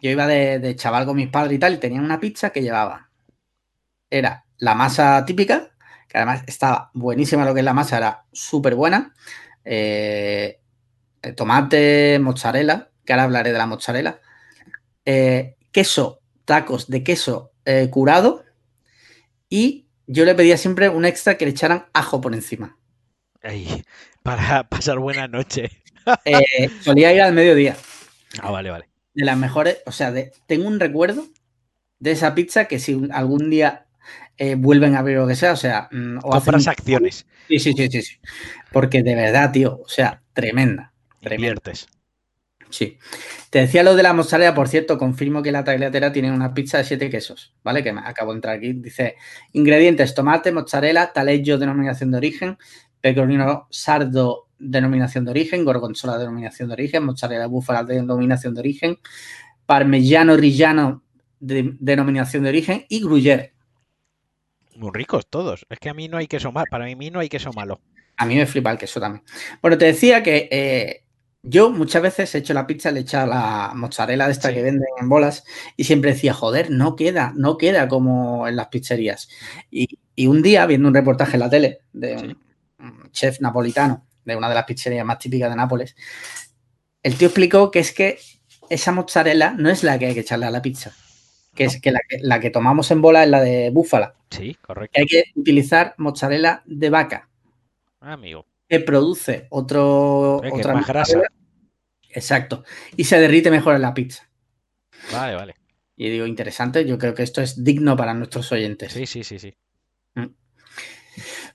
[0.00, 2.62] yo iba de, de chaval con mis padres y tal, y tenía una pizza que
[2.62, 3.10] llevaba.
[4.10, 5.73] Era la masa típica,
[6.14, 9.14] además estaba buenísima lo que es la masa, era súper buena.
[9.64, 10.60] Eh,
[11.36, 14.20] tomate, mozzarella, que ahora hablaré de la mozzarella.
[15.04, 18.44] Eh, queso, tacos de queso eh, curado.
[19.48, 22.78] Y yo le pedía siempre un extra que le echaran ajo por encima.
[24.22, 25.70] para pasar buena noche.
[26.80, 27.76] solía ir al mediodía.
[28.40, 28.88] Ah, vale, vale.
[29.14, 30.12] De las mejores, o sea,
[30.46, 31.26] tengo un recuerdo
[31.98, 33.83] de esa pizza que si algún día
[34.36, 35.88] eh, vuelven a ver lo que sea, o sea...
[35.90, 37.26] Mm, o Compras acciones.
[37.48, 38.16] Sí, sí, sí, sí,
[38.72, 40.92] Porque de verdad, tío, o sea, tremenda.
[41.20, 41.86] Inviertes.
[42.70, 42.98] Sí.
[43.50, 46.78] Te decía lo de la mozzarella, por cierto, confirmo que la tagliatera tiene una pizza
[46.78, 47.84] de siete quesos, ¿vale?
[47.84, 48.72] Que me acabo de entrar aquí.
[48.72, 49.14] Dice,
[49.52, 52.58] ingredientes, tomate, mozzarella, taleggio, denominación de origen,
[53.00, 58.98] pecorino sardo, denominación de origen, gorgonzola, denominación de origen, mozzarella búfala, denominación de origen,
[59.66, 61.04] parmigiano rillano,
[61.38, 63.53] denominación de origen, y gruyere,
[64.76, 65.66] muy ricos todos.
[65.68, 66.66] Es que a mí no hay queso malo.
[66.70, 67.80] Para mí no hay queso malo.
[68.16, 69.24] A mí me flipa el queso también.
[69.60, 71.04] Bueno, te decía que eh,
[71.42, 74.62] yo muchas veces he hecho la pizza, le he echado la mozzarella de esta que
[74.62, 75.44] venden en bolas
[75.76, 79.28] y siempre decía, joder, no queda, no queda como en las pizzerías.
[79.70, 82.36] Y, un día, viendo un reportaje en la tele de
[82.78, 85.96] un chef napolitano de una de las pizzerías más típicas de Nápoles,
[87.02, 88.18] el tío explicó que es que
[88.70, 90.92] esa mozzarella no es la que hay que echarle a la pizza,
[91.54, 94.14] que es que la, que tomamos en bola es la de búfala.
[94.30, 95.00] Sí, correcto.
[95.00, 97.28] Hay que utilizar mozzarella de vaca.
[98.00, 98.46] Ah, amigo.
[98.68, 101.20] Que produce otro, otra más grasa.
[102.10, 102.64] Exacto.
[102.96, 104.28] Y se derrite mejor en la pizza.
[105.12, 105.54] Vale, vale.
[105.96, 108.92] Y digo, interesante, yo creo que esto es digno para nuestros oyentes.
[108.92, 109.54] Sí, sí, sí, sí.
[110.14, 110.26] Mm.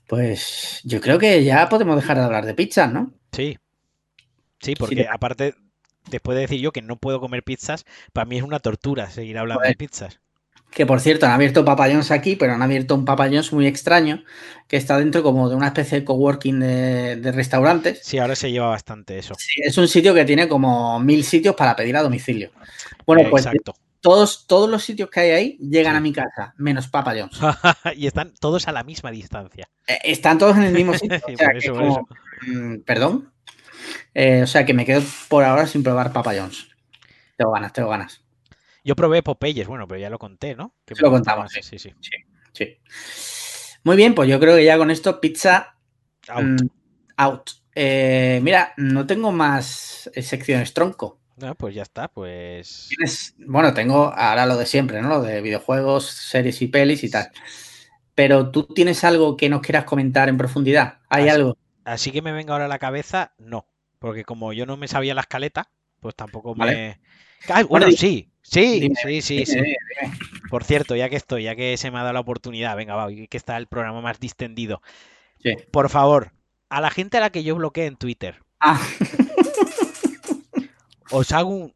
[0.06, 3.12] Pues yo creo que ya podemos dejar de hablar de pizzas, ¿no?
[3.32, 3.58] Sí.
[4.60, 5.54] Sí, porque aparte,
[6.08, 9.38] después de decir yo que no puedo comer pizzas, para mí es una tortura seguir
[9.38, 10.20] hablando de pizzas.
[10.70, 14.22] Que por cierto, han abierto Papayons aquí, pero han abierto un Papayons muy extraño,
[14.68, 18.00] que está dentro como de una especie de coworking de, de restaurantes.
[18.04, 19.34] Sí, ahora se lleva bastante eso.
[19.36, 22.52] Sí, es un sitio que tiene como mil sitios para pedir a domicilio.
[23.04, 23.74] Bueno, pues Exacto.
[24.00, 27.38] Todos, todos los sitios que hay ahí llegan a mi casa, menos Papa John's.
[27.96, 29.68] y están todos a la misma distancia.
[29.86, 31.20] Eh, están todos en el mismo sitio.
[32.46, 33.30] Mm, Perdón.
[34.14, 36.68] Eh, o sea que me quedo por ahora sin probar Papa John's.
[37.36, 38.22] Tengo ganas, tengo ganas.
[38.84, 40.74] Yo probé Popeyes, bueno, pero ya lo conté, ¿no?
[40.86, 41.92] lo contamos, sí sí,
[42.52, 42.78] sí
[43.84, 45.76] Muy bien, pues yo creo que ya con esto, pizza
[47.16, 47.50] out.
[47.50, 51.20] Mm, eh, mira, no tengo más secciones tronco.
[51.36, 52.90] No, pues ya está, pues.
[53.38, 55.08] bueno, tengo ahora lo de siempre, ¿no?
[55.08, 57.30] Lo de videojuegos, series y pelis y tal.
[58.14, 60.98] Pero tú tienes algo que nos quieras comentar en profundidad.
[61.08, 61.56] ¿Hay algo?
[61.84, 63.66] Así que me venga ahora a la cabeza, no.
[64.00, 65.70] Porque como yo no me sabía la escaleta,
[66.00, 66.98] pues tampoco me.
[67.68, 69.58] bueno, sí, sí, sí, sí, sí.
[70.48, 73.08] Por cierto, ya que estoy, ya que se me ha dado la oportunidad, venga, va,
[73.08, 74.82] que está el programa más distendido.
[75.70, 76.32] Por favor,
[76.70, 78.42] a la gente a la que yo bloqueé en Twitter.
[78.58, 78.80] Ah.
[81.10, 81.74] os hago un...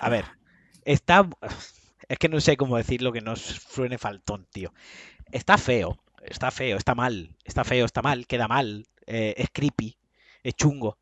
[0.00, 0.24] A ver,
[0.84, 1.28] está...
[2.08, 4.72] Es que no sé cómo decirlo que no suene faltón, tío.
[5.30, 9.96] Está feo, está feo, está mal, está feo, está mal, queda mal, eh, es creepy,
[10.42, 10.98] es chungo.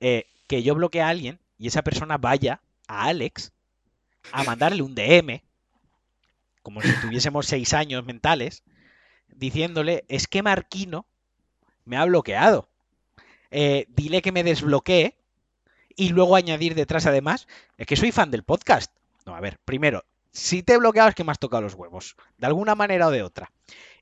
[0.00, 3.52] Eh, que yo bloquee a alguien y esa persona vaya a Alex
[4.32, 5.42] a mandarle un DM,
[6.62, 8.62] como si tuviésemos seis años mentales,
[9.28, 11.06] diciéndole, es que Marquino
[11.84, 12.68] me ha bloqueado.
[13.50, 15.16] Eh, dile que me desbloquee
[15.96, 17.46] y luego añadir detrás además,
[17.78, 18.92] es que soy fan del podcast.
[19.24, 22.16] No, a ver, primero, si te he bloqueado es que me has tocado los huevos,
[22.36, 23.50] de alguna manera o de otra.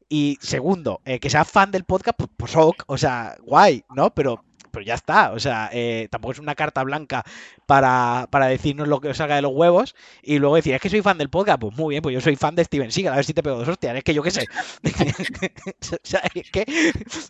[0.08, 4.12] Y segundo, eh, que seas fan del podcast, pues, pues ok, o sea, guay, ¿no?
[4.14, 5.32] Pero pero ya está.
[5.32, 7.24] O sea, eh, tampoco es una carta blanca
[7.64, 11.00] para, decirnos lo que os haga de los huevos y luego decir, es que soy
[11.00, 11.60] fan del podcast.
[11.60, 13.58] Pues muy bien, pues yo soy fan de Steven Seagal, a ver si te pego
[13.58, 13.96] dos hostias.
[13.96, 14.46] Es que yo qué sé.
[14.84, 16.66] o sea, es que,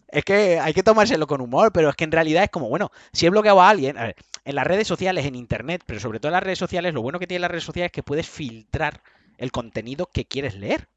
[0.08, 2.90] es que hay que tomárselo con humor, pero es que en realidad es como, bueno,
[3.12, 6.18] si he bloqueado a alguien, a ver, en las redes sociales, en internet, pero sobre
[6.18, 8.28] todo en las redes sociales, lo bueno que tiene las redes sociales es que puedes
[8.28, 9.00] filtrar
[9.38, 10.88] el contenido que quieres leer.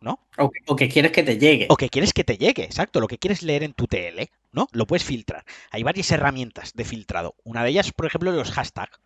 [0.00, 0.20] ¿no?
[0.36, 1.66] O que, quieres que te llegue.
[1.70, 3.00] O que quieres que te llegue, exacto.
[3.00, 4.68] Lo que quieres leer en tu TL, ¿no?
[4.72, 5.44] Lo puedes filtrar.
[5.70, 7.34] Hay varias herramientas de filtrado.
[7.44, 8.98] Una de ellas, por ejemplo, los hashtags.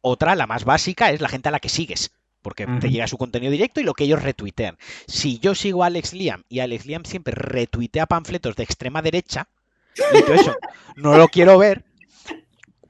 [0.00, 2.12] Otra, la más básica, es la gente a la que sigues.
[2.40, 4.78] Porque te llega su contenido directo y lo que ellos retuitean.
[5.06, 9.48] Si yo sigo a Alex Liam y Alex Liam siempre retuitea panfletos de extrema derecha,
[9.96, 10.56] y todo eso
[10.96, 11.84] no lo quiero ver,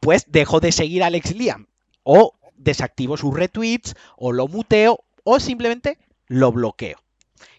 [0.01, 1.67] pues dejo de seguir a Alex Liam.
[2.03, 7.03] O desactivo sus retweets, o lo muteo, o simplemente lo bloqueo.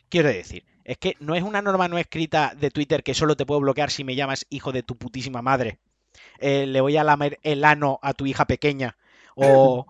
[0.09, 3.45] Quiero decir, es que no es una norma no escrita de Twitter que solo te
[3.45, 5.77] puedo bloquear si me llamas hijo de tu putísima madre.
[6.39, 8.97] Eh, le voy a lamer el ano a tu hija pequeña.
[9.35, 9.85] O,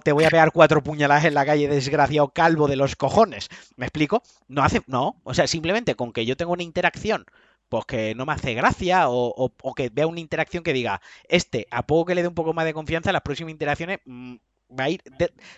[0.00, 3.48] te voy a pegar cuatro puñaladas en la calle, desgraciado calvo de los cojones.
[3.74, 4.22] ¿Me explico?
[4.46, 4.82] No hace.
[4.86, 5.20] No.
[5.24, 7.26] O sea, simplemente con que yo tenga una interacción
[7.68, 11.84] pues que no me hace gracia o, que vea una interacción que diga, este, a
[11.84, 14.36] poco que le dé un poco más de confianza, las próximas interacciones mm,
[14.78, 15.02] va a ir.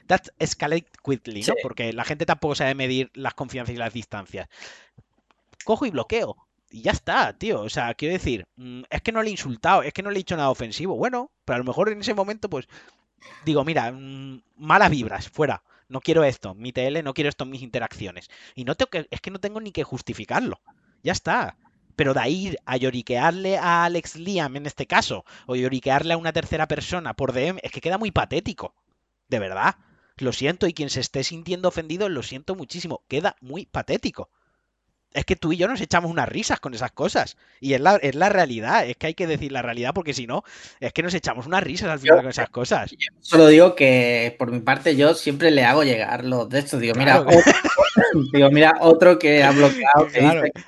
[0.07, 1.55] That escalate quickly, ¿no?
[1.62, 4.49] Porque la gente tampoco sabe medir las confianzas y las distancias.
[5.65, 6.37] Cojo y bloqueo.
[6.71, 7.61] Y ya está, tío.
[7.62, 10.17] O sea, quiero decir, mm, es que no le he insultado, es que no le
[10.17, 10.97] he dicho nada ofensivo.
[10.97, 12.67] Bueno, pero a lo mejor en ese momento, pues,
[13.45, 15.62] digo, mira, mm, malas vibras, fuera.
[15.89, 18.31] No quiero esto, mi TL, no quiero esto en mis interacciones.
[18.55, 20.61] Y no tengo que, es que no tengo ni que justificarlo.
[21.03, 21.57] Ya está.
[21.97, 26.33] Pero de ahí a lloriquearle a Alex Liam en este caso, o lloriquearle a una
[26.33, 28.75] tercera persona por DM, es que queda muy patético.
[29.29, 29.77] De verdad.
[30.16, 33.05] Lo siento, y quien se esté sintiendo ofendido, lo siento muchísimo.
[33.09, 34.31] Queda muy patético.
[35.15, 37.37] Es que tú y yo nos echamos unas risas con esas cosas.
[37.61, 38.87] Y es la, es la realidad.
[38.87, 40.43] Es que hay que decir la realidad porque si no,
[40.81, 42.95] es que nos echamos unas risas al final con esas cosas.
[43.21, 46.81] solo digo que por mi parte yo siempre le hago llegar los de estos.
[46.81, 47.41] Digo, mira, otro,
[48.33, 50.09] digo, mira, otro que ha bloqueado.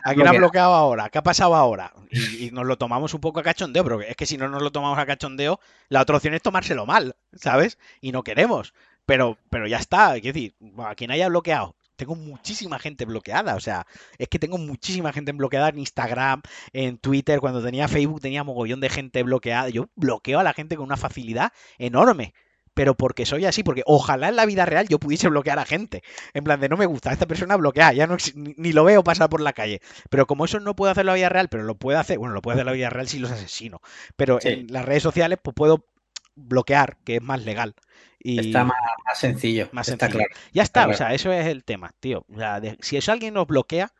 [0.04, 1.08] ¿A quién ha bloqueado ahora?
[1.10, 1.92] ¿Qué ha pasado ahora?
[2.10, 4.62] Y, y, nos lo tomamos un poco a cachondeo, pero es que si no nos
[4.62, 7.78] lo tomamos a cachondeo, la otra opción es tomárselo mal, ¿sabes?
[8.00, 8.72] Y no queremos.
[9.06, 13.54] Pero, pero ya está, es decir, a quien haya bloqueado, tengo muchísima gente bloqueada.
[13.56, 13.86] O sea,
[14.18, 16.42] es que tengo muchísima gente bloqueada en Instagram,
[16.72, 17.40] en Twitter.
[17.40, 19.68] Cuando tenía Facebook tenía mogollón de gente bloqueada.
[19.70, 22.34] Yo bloqueo a la gente con una facilidad enorme.
[22.74, 26.02] Pero porque soy así, porque ojalá en la vida real yo pudiese bloquear a gente.
[26.34, 29.02] En plan de no me gusta, esta persona bloquea, ya no ni, ni lo veo
[29.02, 29.80] pasar por la calle.
[30.10, 32.34] Pero como eso no puedo hacer en la vida real, pero lo puedo hacer, bueno,
[32.34, 33.80] lo puedo hacer en la vida real si los asesino.
[34.16, 34.48] Pero Sí.
[34.48, 35.86] en las redes sociales, pues puedo
[36.34, 37.74] bloquear, que es más legal.
[38.18, 39.68] Y Está más, más sencillo.
[39.72, 40.26] más está sencillo.
[40.28, 40.40] claro.
[40.52, 42.24] Ya está, Está o sea, eso es el tema, tío.
[42.34, 43.92] O sea, de- si eso alguien nos bloquea,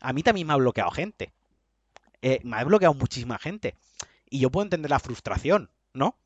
[0.00, 1.32] a mí también me ha bloqueado gente.
[2.22, 3.74] Eh, me ha bloqueado muchísima gente.
[4.28, 6.16] Y yo puedo entender la frustración, ¿no?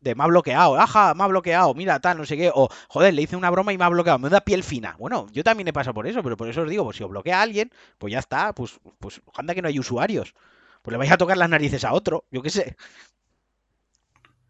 [0.00, 2.50] De me ha bloqueado, ajá, me ha bloqueado, mira, tal, no sé qué.
[2.54, 4.96] O, joder, le hice una broma y me ha bloqueado, me da piel fina.
[4.98, 7.08] Bueno, yo también he pasado por eso, pero por eso os digo, pues si os
[7.08, 10.34] bloquea a alguien, pues ya está, pues, pues anda que no hay usuarios.
[10.82, 12.76] Pues le vais a tocar las narices a otro, yo qué sé.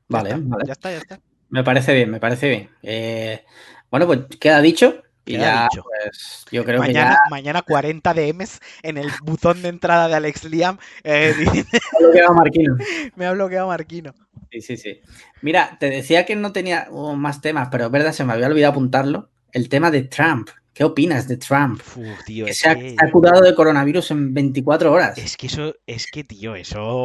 [0.08, 0.64] Vale, vale.
[0.66, 1.20] ya está, ya está.
[1.55, 2.68] Me parece bien, me parece bien.
[2.82, 3.44] Eh,
[3.88, 5.00] bueno, pues queda dicho.
[5.24, 5.84] Y ya, dicho.
[5.84, 10.44] pues, yo creo Mañana, que mañana 40 DMs en el buzón de entrada de Alex
[10.44, 11.32] Liam eh,
[11.72, 12.76] ya lo queda Marquino.
[13.16, 14.12] me ha bloqueado Marquino.
[14.50, 15.00] Sí, sí, sí.
[15.42, 18.72] Mira, te decía que no tenía más temas, pero es verdad, se me había olvidado
[18.72, 19.30] apuntarlo.
[19.52, 20.50] El tema de Trump.
[20.74, 21.80] ¿Qué opinas de Trump?
[21.96, 25.16] Uf, tío, Que se ha, que, se ha curado de coronavirus en 24 horas.
[25.16, 27.05] es que eso, es que, tío, eso.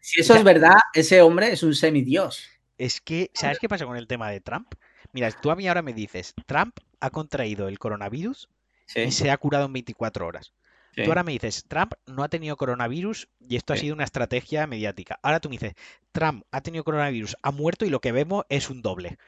[0.00, 0.40] Si eso Ya.
[0.40, 2.50] es verdad, ese hombre es un semidios.
[2.78, 4.74] Es que, ¿sabes qué pasa con el tema de Trump?
[5.12, 8.48] Mira, tú a mí ahora me dices, Trump ha contraído el coronavirus
[8.86, 10.52] Sí, y se ha curado en 24 horas.
[10.92, 11.02] sí.
[11.02, 14.66] Tú ahora me dices, Trump no ha tenido coronavirus y esto ha sido una estrategia
[14.66, 15.18] mediática.
[15.22, 15.74] Ahora tú me dices,
[16.12, 19.18] Trump ha tenido coronavirus, ha muerto y lo que vemos es un doble.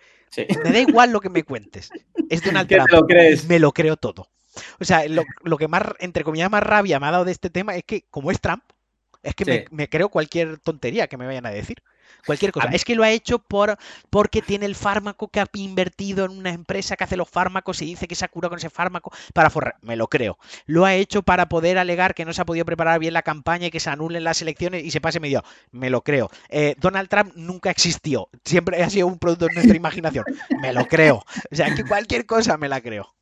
[0.64, 1.94] Me da igual lo que me cuentes.
[2.28, 2.92] Es Donald ¿Qué te Trump.
[2.92, 3.44] lo crees?
[3.44, 4.30] Me lo creo todo.
[4.80, 7.51] O sea, lo, lo que más, entre comillas, más rabia me ha dado de este
[7.51, 8.64] tema es que, como es Trump,
[9.22, 11.82] es que me, me creo cualquier tontería que me vayan a decir.
[12.26, 12.68] Cualquier cosa.
[12.68, 13.76] Es que lo ha hecho por
[14.11, 17.86] porque tiene el fármaco que ha invertido en una empresa que hace los fármacos y
[17.86, 19.76] dice que se ha curado con ese fármaco para forrar.
[19.82, 20.38] Me lo creo.
[20.66, 23.66] Lo ha hecho para poder alegar que no se ha podido preparar bien la campaña
[23.66, 25.42] y que se anulen las elecciones y se pase medio.
[25.70, 26.30] Me lo creo.
[26.48, 28.28] Eh, Donald Trump nunca existió.
[28.44, 30.24] Siempre ha sido un producto de nuestra imaginación.
[30.61, 31.24] Me lo creo.
[31.50, 33.14] O sea, que cualquier cosa me la creo.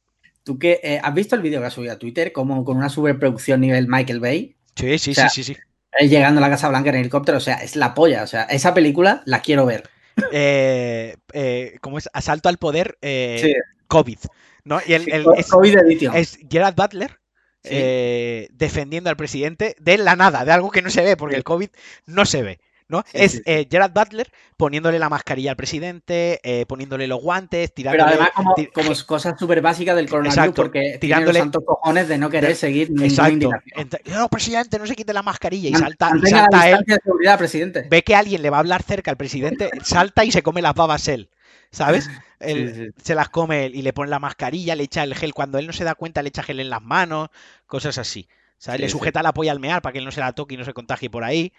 [0.45, 2.89] ¿Tú qué, eh, has visto el vídeo que ha subido a Twitter como con una
[2.89, 4.55] superproducción nivel Michael Bay?
[4.77, 5.61] Sí, sí, O sea, sí, sí, sí.
[5.99, 8.23] Él llegando a la Casa Blanca en helicóptero, o sea, es la polla.
[8.23, 9.89] O sea, esa película la quiero ver.
[10.33, 12.09] Eh, eh, ¿cómo es?
[12.13, 13.55] Asalto al poder eh, Sí.
[13.89, 14.19] COVID.
[14.65, 14.81] ¿no?
[14.87, 15.77] Y el, es, COVID
[16.15, 17.21] es Gerard Butler
[17.63, 17.71] Sí.
[17.73, 21.43] eh, defendiendo al presidente de la nada, de algo que no se ve, porque el
[21.45, 21.69] COVID
[22.07, 22.61] no se ve.
[22.89, 23.03] ¿No?
[23.07, 23.43] Sí, es sí, sí.
[23.47, 28.11] eh, Gerard Butler poniéndole la mascarilla al presidente, eh, poniéndole los guantes, Pero tirándole.
[28.13, 28.31] además
[28.73, 32.51] como, cosas súper básicas del coronavirus Exacto, porque tirándole- los santos cojones de no querer
[32.51, 33.33] de- seguir Exacto.
[33.33, 33.89] indicación.
[33.91, 36.65] Ent- No, presidente, no se quite la mascarilla y salta, y mantenga la salta él
[36.71, 37.87] distancia de seguridad, presidente.
[37.91, 40.75] ve que alguien le va a hablar cerca al presidente, salta y se come las
[40.75, 41.29] babas él.
[41.73, 42.09] ¿Sabes?
[42.41, 42.91] Él- Sí, sí.
[43.03, 45.33] Se las come él y le pone la mascarilla, le echa el gel.
[45.35, 47.29] Cuando él no se da cuenta, le echa gel en las manos,
[47.67, 48.29] cosas así.
[48.59, 48.79] ¿Sabes?
[48.79, 50.57] Sí, le sujeta la polla al mear para que él no se la toque y
[50.59, 51.53] no se contagie por ahí.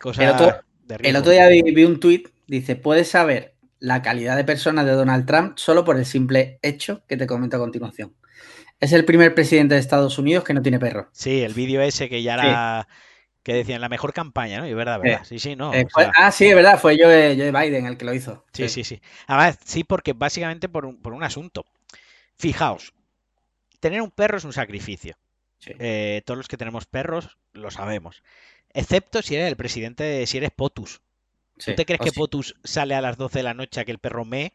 [0.00, 0.60] Cosas El otro-
[0.98, 4.84] de El otro día vi, vi un tuit, dice, puedes saber la calidad de persona
[4.84, 8.14] de Donald Trump solo por el simple hecho que te comento a continuación.
[8.80, 11.08] Es el primer presidente de Estados Unidos que no tiene perro.
[11.12, 12.46] Sí, el vídeo ese que ya Sí.
[12.48, 12.88] era.
[13.44, 14.66] Que decían la mejor campaña, ¿no?
[14.68, 15.24] Y es verdad, verdad.
[15.24, 15.74] Sí, sí, no.
[15.74, 18.14] Eh, o fue- sea, ah, sí, es verdad, fue Joe, Joe Biden el que lo
[18.14, 18.44] hizo.
[18.52, 19.02] Sí, sí, sí.
[19.26, 21.64] Además, sí, porque básicamente por un, por un asunto.
[22.38, 22.94] Fijaos,
[23.80, 25.16] tener un perro es un sacrificio.
[25.58, 25.72] Sí.
[25.80, 28.22] Eh, todos los que tenemos perros lo sabemos.
[28.74, 31.00] Excepto si eres el presidente, si eres POTUS.
[31.64, 32.18] ¿Tú te crees que sí.
[32.18, 34.52] POTUS sale a las 12 de la noche a que el perro mee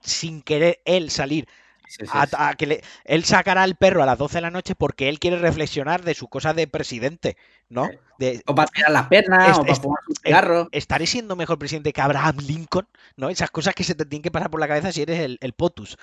[0.00, 1.48] sin querer él salir?
[1.90, 2.36] Sí, sí, A, sí.
[2.38, 5.18] a que le- él sacará al perro a las 12 de la noche porque él
[5.18, 7.36] quiere reflexionar de su cosa de presidente,
[7.68, 7.88] ¿no?
[8.18, 10.68] De, O para tirar las piernas, Es- o para fumar un cigarro.
[10.70, 12.86] ¿Estaré siendo mejor presidente que Abraham Lincoln?
[13.16, 13.28] ¿No?
[13.28, 15.52] Esas cosas que se te tienen que pasar por la cabeza si eres el, el
[15.52, 15.96] POTUS.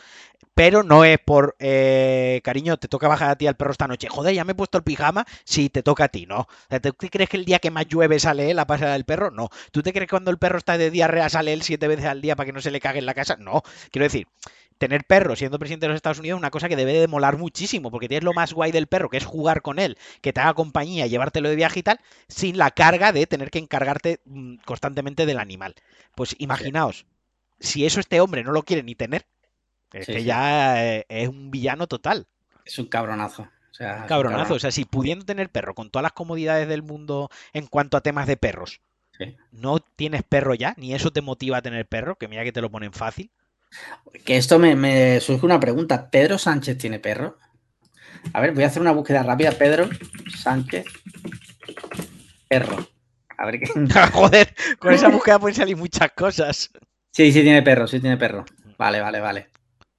[0.54, 4.08] Pero no es por, eh, cariño, te toca bajar a ti al perro esta noche.
[4.10, 5.26] Joder, ya me he puesto el pijama.
[5.44, 6.40] Sí, te toca a ti, ¿no?
[6.42, 9.06] O sea, ¿Tú crees que el día que más llueve sale él a pasar al
[9.06, 9.30] perro?
[9.32, 9.50] No.
[9.72, 12.22] ¿Tú te crees que cuando el perro está de diarrea sale él siete veces al
[12.22, 13.38] día para que no se le cague en la casa?
[13.40, 13.62] No.
[13.92, 14.28] Quiero decir,
[14.78, 17.38] tener perro siendo presidente de los Estados Unidos es una cosa que debe de molar
[17.38, 20.42] muchísimo, porque tienes lo más guay del perro, que es jugar con él, que te
[20.42, 24.58] haga compañía, llevártelo de viaje y tal, sin la carga de tener que encargarte mm,
[24.66, 25.76] constantemente del animal.
[26.16, 27.06] Pues imaginaos,
[27.60, 29.28] si eso este hombre no lo quiere ni tener,
[29.94, 30.26] es Sí, que sí.
[30.26, 32.28] ya eh, es un villano total,
[32.66, 33.44] Es un cabronazo.
[33.44, 34.56] O sea, es un cabronazo.
[34.56, 38.02] O sea, si pudiendo tener perro con todas las comodidades del mundo en cuanto a
[38.02, 38.82] temas de perros,
[39.52, 42.62] no tienes perro ya, ni eso te motiva a tener perro, que mira que te
[42.62, 43.32] lo ponen fácil.
[44.26, 46.10] Que esto me, me surge una pregunta.
[46.10, 47.38] ¿Pedro Sánchez tiene perro?
[48.34, 49.52] A ver, voy a hacer una búsqueda rápida.
[49.52, 49.90] Pedro
[50.36, 50.86] Sánchez,
[52.48, 52.88] perro.
[53.38, 53.68] A ver qué.
[54.14, 56.70] Joder, con esa búsqueda pueden salir muchas cosas.
[57.12, 58.46] Sí, sí tiene perro, sí tiene perro.
[58.78, 59.50] Vale, vale, vale.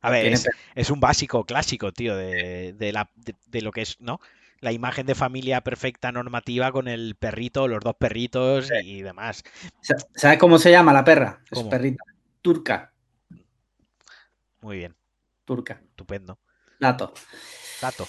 [0.00, 3.82] A ver, es, es un básico clásico, tío, de, de la, de, de lo que
[3.82, 4.20] es, ¿no?
[4.60, 9.42] La imagen de familia perfecta normativa con el perrito, los dos perritos y demás.
[9.80, 11.40] Sa- ¿Sabes cómo se llama la perra?
[11.50, 12.02] Es perrita.
[12.42, 12.92] Turca.
[14.60, 14.96] Muy bien,
[15.44, 15.80] Turca.
[15.88, 16.38] estupendo.
[16.80, 17.12] Dato.
[17.80, 18.06] Tato.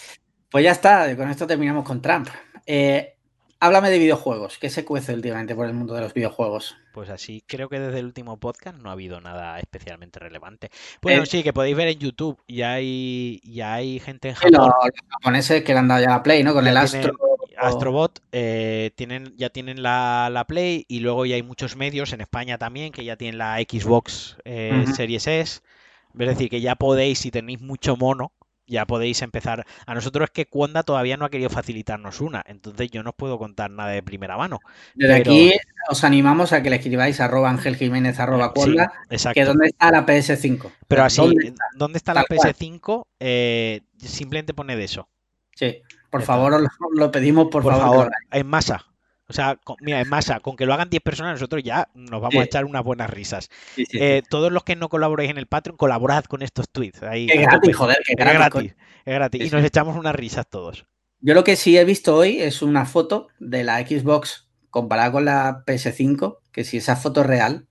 [0.50, 2.28] Pues ya está, con esto terminamos con Trump.
[2.66, 3.16] Eh,
[3.60, 4.58] háblame de videojuegos.
[4.58, 6.76] ¿Qué se cuece últimamente por el mundo de los videojuegos?
[6.94, 10.70] Pues así, creo que desde el último podcast no ha habido nada especialmente relevante.
[11.02, 12.42] Bueno, Eh, sí, que podéis ver en YouTube.
[12.48, 14.54] Ya hay, ya hay gente en Japón.
[14.54, 14.70] los
[15.10, 16.54] japoneses que le han dado ya la Play, ¿no?
[16.54, 17.14] Con el Astro.
[17.58, 22.22] Astrobot, eh, tienen, ya tienen la, la Play y luego ya hay muchos medios en
[22.22, 24.86] España también que ya tienen la Xbox eh.
[24.96, 25.62] Series S.
[26.18, 28.32] Es decir, que ya podéis, si tenéis mucho mono,
[28.66, 29.66] ya podéis empezar.
[29.88, 33.16] A nosotros es que Cuonda todavía no ha querido facilitarnos una, entonces yo no os
[33.16, 34.60] puedo contar nada de primera mano.
[34.94, 35.52] Desde pero- aquí
[35.90, 39.46] os animamos a que le escribáis arroba Ángel Jiménez arroba Sí, Cuonda, que exacto.
[39.46, 40.72] dónde está la PS5.
[40.88, 42.12] Pero así, ¿Dónde ¿dónde, está?
[42.12, 42.54] está la Tal cual.
[42.54, 43.08] PS5?
[43.20, 45.10] Eh, simplemente poned eso.
[45.56, 45.82] Sí,
[46.12, 47.80] por favor, os lo, lo pedimos, por, Por, favor.
[47.82, 48.86] que lo favor, en masa.
[49.30, 52.20] O sea, con- mira, en masa, con que lo hagan 10 personas, nosotros ya nos
[52.20, 52.40] vamos Sí.
[52.40, 53.50] a echar unas buenas risas.
[53.76, 53.98] Sí, sí.
[54.02, 57.04] Eh, todos los que no colaboréis en el Patreon, colaborad con estos tweets.
[57.04, 58.76] Ahí, a gratis, joder, que Es gratis.
[59.06, 59.48] es gratis.
[59.48, 60.86] Y nos echamos unas risas todos.
[61.22, 65.26] Yo lo que sí he visto hoy es una foto de la Xbox comparada con
[65.26, 67.68] la PS5, que si esa foto es real,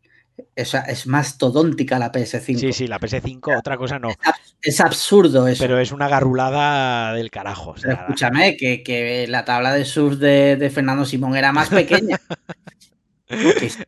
[0.55, 2.59] esa es mastodóntica la PS5.
[2.61, 4.11] Sí, sí, la PS5, otra cosa no.
[4.11, 4.48] Es
[4.81, 5.63] absurdo eso.
[5.63, 7.71] Pero es una garrulada del carajo.
[7.71, 11.53] o Pero sea, escúchame, que, que la tabla de surf de, de Fernando Simón era
[11.53, 12.19] más pequeña.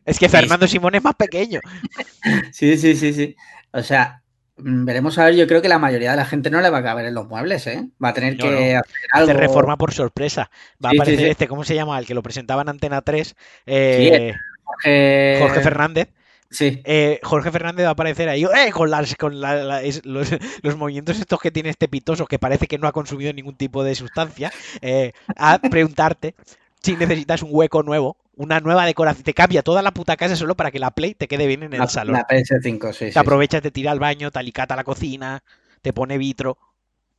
[0.05, 1.59] Es que Fernando Simón es más pequeño.
[2.51, 3.35] sí, sí, sí, sí.
[3.71, 4.21] O sea,
[4.57, 6.77] mm, veremos a ver, yo creo que la mayoría de la gente no le va
[6.79, 7.89] a caber en los muebles, ¿eh?
[8.03, 8.57] Va a tener No, que no.
[8.57, 8.81] hacer
[9.13, 9.31] algo.
[9.31, 10.51] Hace reforma por sorpresa.
[10.83, 11.31] Va a sí, aparecer sí.
[11.31, 11.97] este, ¿cómo se llama?
[11.97, 13.35] El que lo presentaba en Antena 3.
[13.65, 16.09] eh, Jorge, Jorge Fernández.
[16.51, 18.71] Sí, Eh, Jorge Fernández va a aparecer ahí ¡eh!
[18.73, 20.29] con, las, con la- la- es- los,
[20.63, 23.83] los movimientos estos que tiene este pitoso que parece que no ha consumido ningún tipo
[23.83, 26.35] de sustancia eh, a preguntarte
[26.81, 29.23] si necesitas un hueco nuevo, una nueva decoración.
[29.23, 31.73] Te cambia toda la puta casa solo para que la Play te quede bien en
[31.75, 32.19] el la, salón.
[32.19, 35.43] la PS5, sí, te sí, aprovechas, te tira al baño, te alicata la cocina,
[35.81, 36.57] te pone vitro.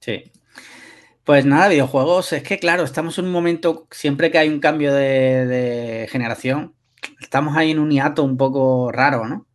[0.00, 0.30] sí.
[1.24, 4.92] Pues nada, videojuegos, es que claro, estamos en un momento, siempre que hay un cambio
[4.94, 6.74] de, de generación,
[7.20, 9.46] estamos ahí en un hiato un poco raro, ¿no?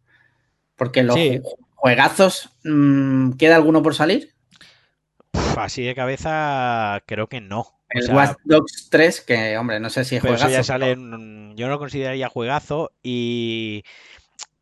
[0.75, 1.41] Porque los Sí.
[1.75, 4.33] juegazos, mm, ¿queda alguno por salir?
[5.57, 7.61] Así de cabeza, creo que no.
[7.61, 10.49] O El sea, Watch Dogs 3, que hombre, no sé si es juegazo.
[10.49, 13.83] ya sale, yo no lo consideraría juegazo y,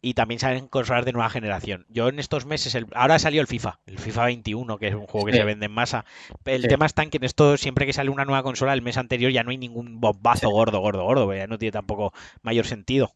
[0.06, 1.86] y también salen consolas de nueva generación.
[1.89, 5.08] Yo en estos meses, el- ahora salió el FIFA, el FIFA 21, que es un
[5.08, 5.39] juego que Sí.
[5.39, 6.06] se vende en masa.
[6.45, 6.68] El Sí.
[6.68, 9.32] tema está en que en esto, siempre que sale una nueva consola, el mes anterior
[9.32, 10.53] ya no hay ningún bombazo Sí.
[10.53, 13.16] gordo, gordo, gordo, ya no tiene tampoco mayor sentido.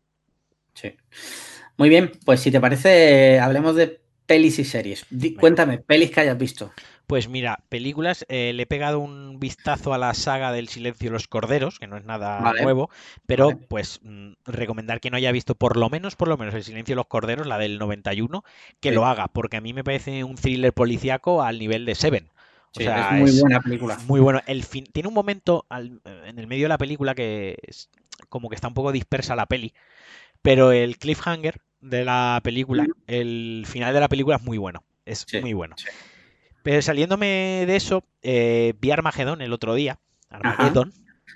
[0.74, 0.96] Sí.
[1.78, 5.06] Muy bien, pues si te parece, hablemos de pelis y series.
[5.12, 6.72] Di- cuéntame, pelis que hayas visto.
[7.10, 11.14] Pues mira, películas, eh, le he pegado un vistazo a la saga del Silencio de
[11.14, 12.62] los Corderos, que no es nada Vale.
[12.62, 12.92] nuevo,
[13.26, 13.66] pero Vale.
[13.68, 16.94] pues mm, recomendar que no haya visto por lo menos, por lo menos el Silencio
[16.94, 18.44] de los Corderos, la del 91,
[18.80, 18.96] que Sí.
[18.96, 22.30] lo haga, porque a mí me parece un thriller policíaco al nivel de Seven.
[22.76, 23.98] O Sí, sea, es muy es buena película.
[24.06, 24.42] muy bueno.
[24.46, 27.90] El fin, tiene un momento al- en el medio de la película que es
[28.30, 29.74] como que está un poco dispersa la peli,
[30.42, 34.84] pero el cliffhanger de la película, el final de la película es muy bueno.
[35.06, 35.76] Es Sí, muy bueno.
[35.78, 35.88] sí.
[36.64, 40.00] Pero saliéndome de eso, eh, vi Armagedón el otro día.
[40.30, 40.94] Armageddon.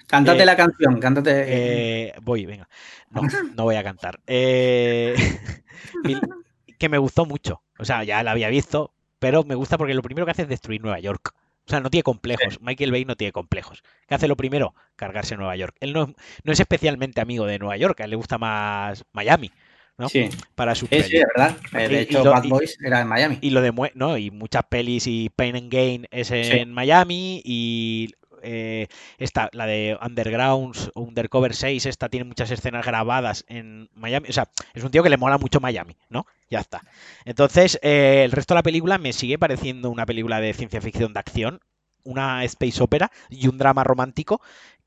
[0.08, 1.44] Cántate Eh, la canción, cántate.
[1.48, 2.68] eh, voy, venga.
[3.10, 3.22] No,
[3.56, 4.20] no voy a cantar.
[4.28, 5.16] Eh,
[6.80, 7.62] que me gustó mucho.
[7.80, 10.50] O sea, ya la había visto, pero me gusta porque lo primero que hace es
[10.50, 11.34] destruir Nueva York.
[11.66, 12.60] O sea, no tiene complejos.
[12.62, 13.84] Michael Bay no tiene complejos.
[14.08, 14.76] ¿Qué hace lo primero?
[14.98, 15.76] Cargarse Nueva York.
[15.80, 16.14] Él no,
[16.44, 19.50] no es especialmente amigo de Nueva York, a él le gusta más Miami,
[19.98, 20.10] ¿no?
[20.10, 21.56] Sí, Para su sí, sí, es verdad.
[21.74, 23.38] Eh, Y- De y hecho, lo- Bad y- Boys era en Miami.
[23.42, 28.10] y lo demue no y muchas pelis y Pain and Gain es en Miami y
[28.46, 28.88] eh,
[29.20, 34.50] esta la de Undergrounds Undercover 6 esta tiene muchas escenas grabadas en Miami o sea
[34.74, 36.82] es un tío que le mola mucho Miami no ya está
[37.24, 41.14] entonces eh, el resto de la película me sigue pareciendo una película de ciencia ficción
[41.14, 41.60] de acción
[42.04, 44.42] una space opera y un drama romántico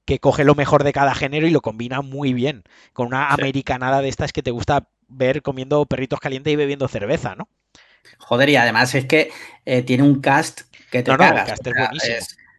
[0.04, 3.34] que coge lo mejor de cada género y lo combina muy bien con una Sí.
[3.40, 7.48] americanada de estas que te gusta ver comiendo perritos calientes y bebiendo cerveza, ¿no?
[8.18, 9.30] Joder, y además es que
[9.64, 11.48] eh, tiene un cast que te No, no, el cagas.
[11.50, 12.16] cast es buenísimo.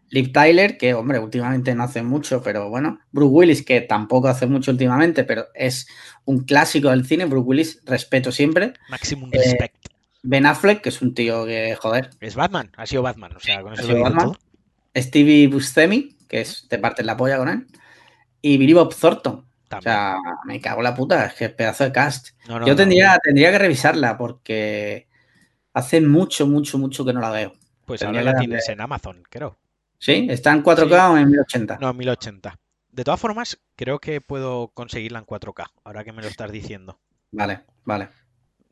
[0.09, 2.99] Liv Tyler, que hombre, últimamente no hace mucho, pero bueno.
[3.11, 5.87] Bruce Willis, que tampoco hace mucho últimamente, pero es
[6.25, 7.25] un clásico del cine.
[7.25, 8.73] Bruce Willis, respeto siempre.
[8.89, 9.75] Maximum Eh, respect.
[10.23, 12.09] Ben Affleck, que es un tío que, joder.
[12.21, 14.25] Es Batman, ha sido Batman, o sea, con ha eso sido lo digo Batman.
[14.33, 14.37] todo.
[14.95, 17.67] Stevie Buscemi, que es te partes la polla con él.
[18.41, 19.46] Y Billy Bob Thornton.
[19.71, 22.29] O sea, me cago en la puta, es que es pedazo de cast.
[22.47, 22.77] No, no, Yo no.
[22.77, 25.07] tendría, tendría que revisarla porque
[25.77, 27.53] Hace mucho, mucho, mucho que no la veo.
[27.85, 29.59] Pues ahora la tienes en Amazon, creo.
[29.99, 30.25] ¿Sí?
[30.27, 31.77] ¿Está en 4K o en 1080?
[31.79, 32.57] No, en 1080.
[32.89, 36.99] De todas formas, creo que puedo conseguirla en 4K, ahora que me lo estás diciendo.
[37.31, 38.09] Vale, vale.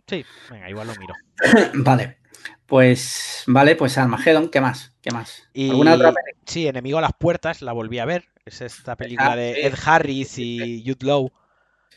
[0.07, 1.15] Sí, venga, igual lo miro.
[1.75, 2.17] vale.
[2.65, 4.95] Pues, vale, pues Armageddon, ¿qué más?
[5.01, 5.47] ¿Qué más?
[5.55, 6.43] ¿Alguna otra película?
[6.45, 8.29] Sí, Enemigo a las Puertas, la volví a ver.
[8.45, 11.31] Es esta película ah, de Ed Harris y Jude Law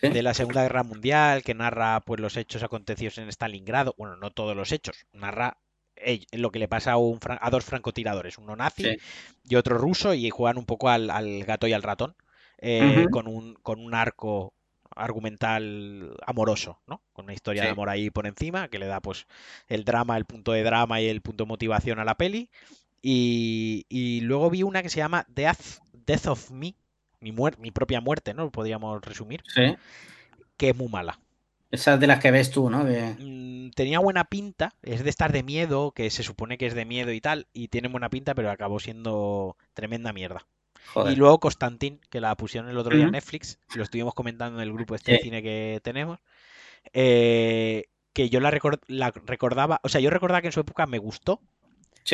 [0.00, 3.94] de la Segunda Guerra Mundial, que narra pues los hechos acontecidos en Stalingrado.
[3.98, 5.58] Bueno, no todos los hechos, narra
[6.32, 8.98] lo que le pasa a, dos francotiradores, uno nazi
[9.44, 12.14] y otro ruso, y juegan un poco al, gato y al ratón,
[12.58, 14.54] eh, con, un, con un arco
[14.98, 17.00] argumental amoroso, ¿no?
[17.12, 19.26] Con una historia de amor ahí por encima, que le da pues
[19.68, 22.50] el drama, el punto de drama y el punto de motivación a la peli.
[23.00, 26.74] Y, luego vi una que se llama Death, Death of Me,
[27.20, 28.50] mi, mi propia muerte, ¿no?
[28.50, 29.42] Podríamos resumir.
[29.46, 29.76] Sí.
[30.56, 31.18] Que es muy mala.
[31.70, 32.84] Esas de las que ves tú, ¿no?
[32.84, 36.86] Mm, tenía buena pinta, es de estar de miedo, que se supone que es de
[36.86, 40.46] miedo y tal, y tiene buena pinta, pero acabó siendo tremenda mierda.
[41.08, 44.66] Y luego Constantin, que la pusieron el otro día en Netflix, lo estuvimos comentando en
[44.66, 46.18] el grupo este de cine que tenemos,
[46.92, 51.40] eh, que yo la, recordaba, o sea, yo recordaba que en su época me gustó,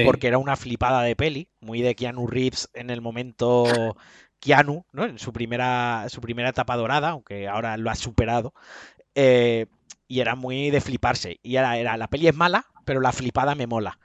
[0.05, 3.65] porque era una flipada de peli, muy de Keanu Reeves en el momento
[4.41, 5.05] Keanu, ¿no?
[5.05, 8.53] En su primera, su primera etapa dorada, aunque ahora lo ha superado.
[9.15, 9.67] Eh,
[10.09, 11.39] y era muy de fliparse.
[11.43, 13.99] Y era, era, la peli es mala, pero la flipada me mola.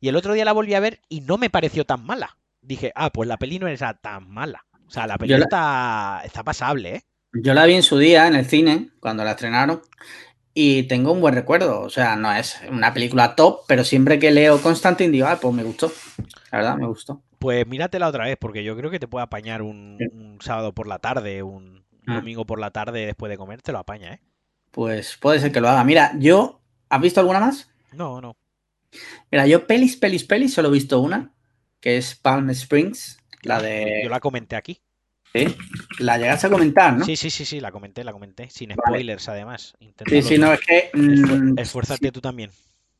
[0.00, 2.36] Y el otro día la volví a ver y no me pareció tan mala.
[2.66, 4.64] Dije, ah, pues la peli no era tan mala.
[4.86, 7.02] O sea, la peli está, está pasable, ¿eh?
[7.32, 9.82] Yo la vi en su día en el cine, cuando la estrenaron,
[10.54, 11.80] y tengo un buen recuerdo.
[11.80, 15.54] O sea, no es una película top, pero siempre que leo Constantine digo, ah, pues
[15.54, 15.92] me gustó.
[16.50, 17.22] La verdad, me gustó.
[17.38, 20.98] Pues míratela otra vez, porque yo creo que te puede apañar un, sábado por la
[20.98, 22.14] tarde, un, un, ah.
[22.14, 24.20] domingo por la tarde después de comer, te lo apaña, ¿eh?
[24.70, 25.84] Pues puede ser que lo haga.
[25.84, 26.60] Mira, yo.
[26.88, 27.70] ¿Has visto alguna más?
[27.92, 28.36] No, no.
[29.30, 31.32] Mira, yo pelis, pelis, pelis, solo he visto una,
[31.80, 34.00] que es Palm Springs, la de.
[34.02, 34.80] Yo la comenté aquí.
[35.32, 35.54] Sí.
[35.98, 37.04] La llegaste a comentar, ¿no?
[37.04, 38.48] Sí, sí, sí, sí, la comenté, la comenté.
[38.50, 39.74] Sin spoilers, además.
[40.06, 40.90] sí, sí, no, es que.
[40.94, 42.50] Mm, esfuérzate tú también.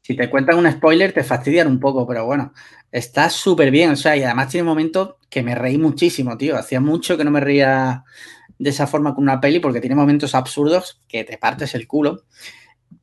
[0.03, 2.53] Si te cuentan un spoiler, te fastidian un poco, pero bueno,
[2.93, 3.91] está súper bien.
[3.91, 6.57] O sea, y además tiene momentos que me reí muchísimo, tío.
[6.57, 8.05] Hacía mucho que no me reía
[8.59, 12.25] de esa forma con una peli porque tiene momentos absurdos que te partes el culo.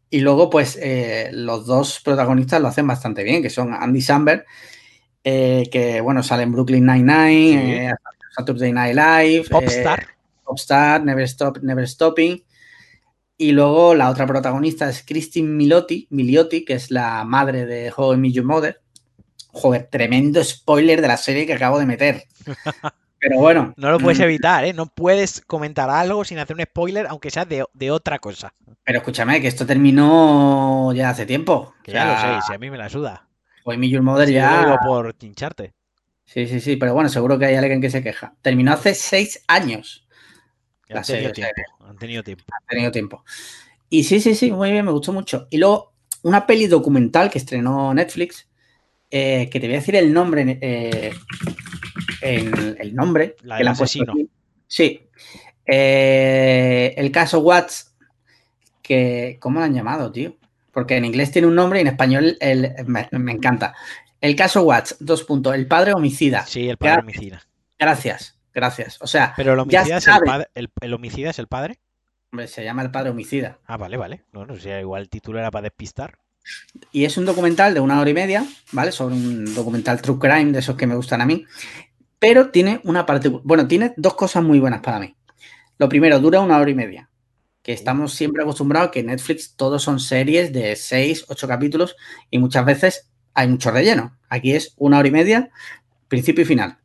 [0.10, 4.46] Y luego, pues, eh, los dos protagonistas lo hacen bastante bien, que son Andy Samberg,
[5.24, 7.94] eh, que, bueno, sale en Brooklyn Nine-Nine, eh,
[8.36, 10.08] Saturday Night Live, Popstar.
[10.44, 12.44] Popstar, Never Stop, Never Stopping.
[13.38, 18.14] Y luego la otra protagonista es Christine Milotti, Miliotti, que es la madre de How
[18.14, 18.82] I Met Your Mother.
[19.52, 22.24] Joder, tremendo spoiler de la serie que acabo de meter.
[23.20, 23.74] Pero bueno.
[23.78, 24.24] No lo puedes mm.
[24.24, 24.74] evitar, ¿eh?
[24.74, 28.54] No puedes comentar algo sin hacer un spoiler, aunque sea de, otra cosa.
[28.84, 31.74] Pero escúchame, que esto terminó ya hace tiempo.
[31.84, 33.28] Que ya lo sé, si a mí me la suda.
[33.64, 34.78] Hoy mi Mother ya.
[34.86, 35.74] Por tincharte.
[36.26, 38.36] Sí, sí, sí, pero bueno, seguro que hay alguien que se queja.
[38.41, 40.07] Terminó hace seis años.
[40.89, 42.43] han, tenido tiempo, han tenido tiempo.
[42.47, 43.24] Han tenido tiempo.
[43.89, 45.47] Y sí, sí, sí, muy bien, me gustó mucho.
[45.49, 45.93] Y luego,
[46.24, 48.49] una peli documental que estrenó Netflix,
[49.11, 51.14] eh, que te voy a decir el nombre, eh,
[52.22, 53.36] el, nombre.
[53.43, 54.14] La del asesino.
[54.68, 55.07] Sí.
[55.66, 57.95] Eh, el caso Watts,
[58.82, 60.36] que, ¿cómo lo han llamado, tío?
[60.74, 62.38] Porque en inglés tiene un nombre y en español
[62.88, 63.76] me, encanta.
[64.20, 65.54] El caso Watts, dos puntos.
[65.54, 66.46] El padre homicida.
[66.46, 67.46] Sí, el padre homicida.
[67.78, 68.98] Gracias, gracias.
[69.02, 71.80] O sea, pero el homicida, es el, padre, el, homicida es el padre.
[72.32, 73.60] Hombre, se llama el padre homicida.
[73.66, 74.24] Ah, vale, vale.
[74.32, 76.18] No, no, sé, igual el título era para despistar.
[76.92, 78.92] Y es un documental de una hora y media, ¿vale?
[78.92, 81.46] Sobre un documental true crime, de esos que me gustan a mí.
[82.20, 85.16] Pero tiene una parte, bueno, tiene dos cosas muy buenas para mí.
[85.78, 87.10] Lo primero, dura una hora y media,
[87.64, 91.95] que estamos siempre acostumbrados que Netflix todos son series de seis, ocho capítulos
[92.30, 94.20] y muchas veces hay mucho relleno.
[94.30, 95.49] Aquí es una hora y media,
[96.07, 96.78] principio y final.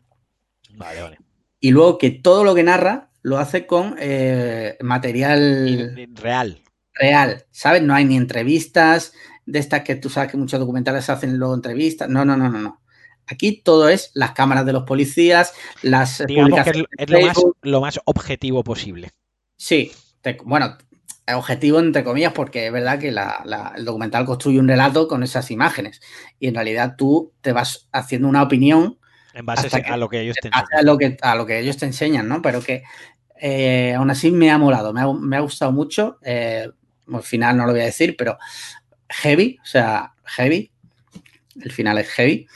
[0.75, 1.19] Vale, vale.
[1.61, 6.63] Y luego que todo lo que narra lo hace con eh, material real.
[6.95, 7.83] Real, ¿sabes?
[7.83, 9.13] No hay ni entrevistas
[9.47, 12.09] de estas que tú sabes que muchos documentales hacen luego entrevistas.
[12.09, 12.81] No, no, no, no, no.
[13.27, 15.53] Aquí todo es las cámaras de los policías,
[15.83, 17.11] las Digamos que es
[17.63, 19.11] lo más, objetivo posible.
[19.57, 19.93] Sí,
[20.45, 20.77] bueno,
[21.35, 26.01] objetivo entre comillas porque es verdad que el documental construye un relato con esas imágenes
[26.41, 28.99] y en realidad tú te vas haciendo una opinión
[29.35, 30.69] en base a lo que ellos te enseñan.
[30.73, 32.43] A lo que, a lo que ellos te enseñan, ¿no?
[32.43, 32.83] Pero que
[33.41, 36.19] eh, aún así me ha molado, me ha, gustado mucho.
[36.23, 36.69] Eh,
[37.13, 38.37] al final no lo voy a decir, pero
[39.09, 40.73] heavy, o sea, heavy.
[41.63, 42.49] El final es heavy.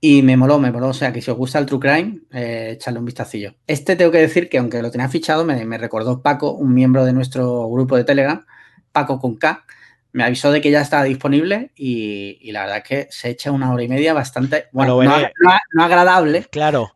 [0.00, 0.88] Y me moló, me moló.
[0.88, 3.54] O sea, que si os gusta el True Crime, eh, echarle un vistacillo.
[3.66, 7.12] Este tengo que decir que, aunque lo tenía fichado, me, recordó Paco, un miembro de
[7.12, 8.44] nuestro grupo de Telegram,
[8.92, 9.64] Paco con K,
[10.12, 13.72] me avisó de que ya estaba disponible y, la verdad es que se echa una
[13.72, 16.46] hora y media bastante, bueno, no, agradable.
[16.50, 16.94] Claro.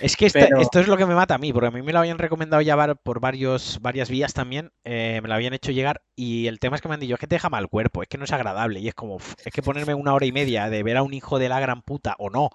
[0.00, 1.98] Es que esto es lo que me mata a mí, porque a mí me lo
[1.98, 6.46] habían recomendado llevar por varios, varias vías también, eh, me lo habían hecho llegar y
[6.46, 8.18] el tema es que me han dicho, es que te deja mal cuerpo, es que
[8.18, 10.96] no es agradable y es como, es que ponerme una hora y media de ver
[10.96, 12.50] a un hijo de la gran puta o no,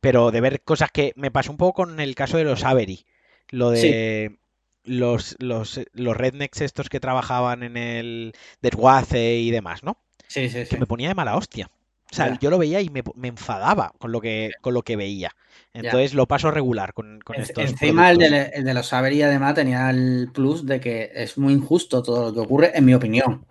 [0.00, 3.04] pero de ver cosas que me pasó un poco con el caso de los Avery,
[3.50, 4.38] lo de
[4.84, 8.32] los, los, los rednecks estos que trabajaban en el
[8.62, 9.98] desguace y demás, ¿no?
[10.26, 10.70] Sí, sí, sí.
[10.70, 11.70] Que me ponía de mala hostia.
[12.10, 15.30] O sea, yo lo veía y me, enfadaba con lo que, con lo que veía.
[15.74, 17.62] Entonces lo paso regular con, con estos.
[17.62, 21.52] Encima el de, el de, los Saber además tenía el plus de que es muy
[21.52, 23.46] injusto todo lo que ocurre, en mi opinión.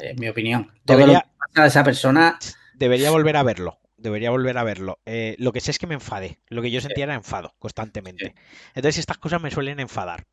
[0.00, 0.70] En mi opinión.
[0.86, 2.38] Todo lo que pasa a esa persona.
[2.74, 3.78] Debería volver a verlo.
[3.98, 4.98] Debería volver a verlo.
[5.04, 6.40] Eh, lo que sé es que me enfadé.
[6.48, 8.34] Lo que yo sentía era enfado constantemente.
[8.74, 10.26] Entonces estas cosas me suelen enfadar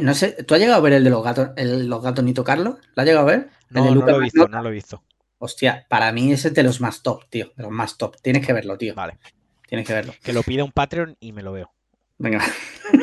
[0.00, 2.44] no sé, ¿tú has llegado a ver el de los gatos, el, los gatos Nito
[2.44, 2.76] Carlos?
[2.94, 3.50] ¿Lo has llegado a ver?
[3.70, 5.02] No, no lo he visto, no lo he visto.
[5.42, 7.50] Hostia, para mí ese es de los más top, tío.
[7.56, 8.20] De los más top.
[8.20, 8.94] Tienes que verlo, tío.
[8.94, 9.18] Vale.
[9.66, 10.12] Tienes que verlo.
[10.22, 11.72] Que lo pida un Patreon y me lo veo.
[12.18, 12.44] Venga.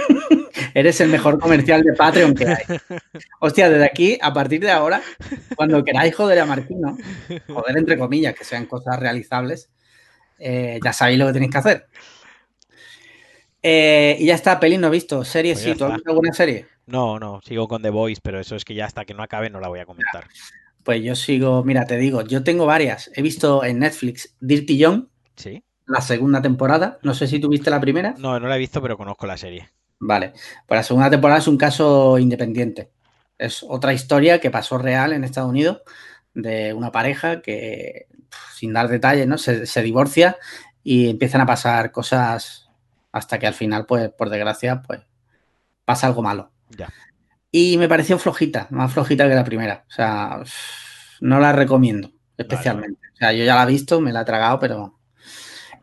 [0.76, 2.64] Eres el mejor comercial de Patreon que hay.
[3.40, 5.02] Hostia, desde aquí, a partir de ahora,
[5.56, 6.96] cuando queráis joder a Martino,
[7.48, 9.72] joder entre comillas, que sean cosas realizables,
[10.38, 11.88] eh, ya sabéis lo que tenéis que hacer.
[13.64, 15.26] Eh, y ya está, pelín no visto.
[15.26, 16.68] Serie pues sí, ¿tú has visto alguna serie?
[16.86, 19.50] No, no, sigo con The Voice, pero eso es que ya hasta que no acabe
[19.50, 20.28] no la voy a comentar.
[20.88, 23.12] Pues yo sigo, mira, te digo, yo tengo varias.
[23.14, 25.10] He visto en Netflix Dirty John.
[25.36, 25.62] Sí.
[25.86, 26.98] La segunda temporada.
[27.04, 28.16] No sé si tuviste la primera.
[28.18, 29.70] No, no la he visto, pero conozco la serie.
[30.00, 30.32] Vale.
[30.66, 32.90] Pues la segunda temporada es un caso independiente.
[33.38, 35.82] Es otra historia que pasó real en Estados Unidos
[36.34, 38.08] de una pareja que,
[38.56, 39.38] sin dar detalles, ¿no?
[39.38, 40.38] Se, se divorcia
[40.84, 42.70] y empiezan a pasar cosas
[43.12, 45.02] hasta que al final, pues, por desgracia, pues
[45.84, 46.50] pasa algo malo.
[46.70, 46.88] Ya.
[47.52, 49.86] Y me pareció flojita, más flojita que la primera.
[49.88, 50.44] O sea,
[51.22, 53.00] no la recomiendo especialmente.
[53.14, 55.00] O sea, yo ya la he visto, me la he tragado, pero.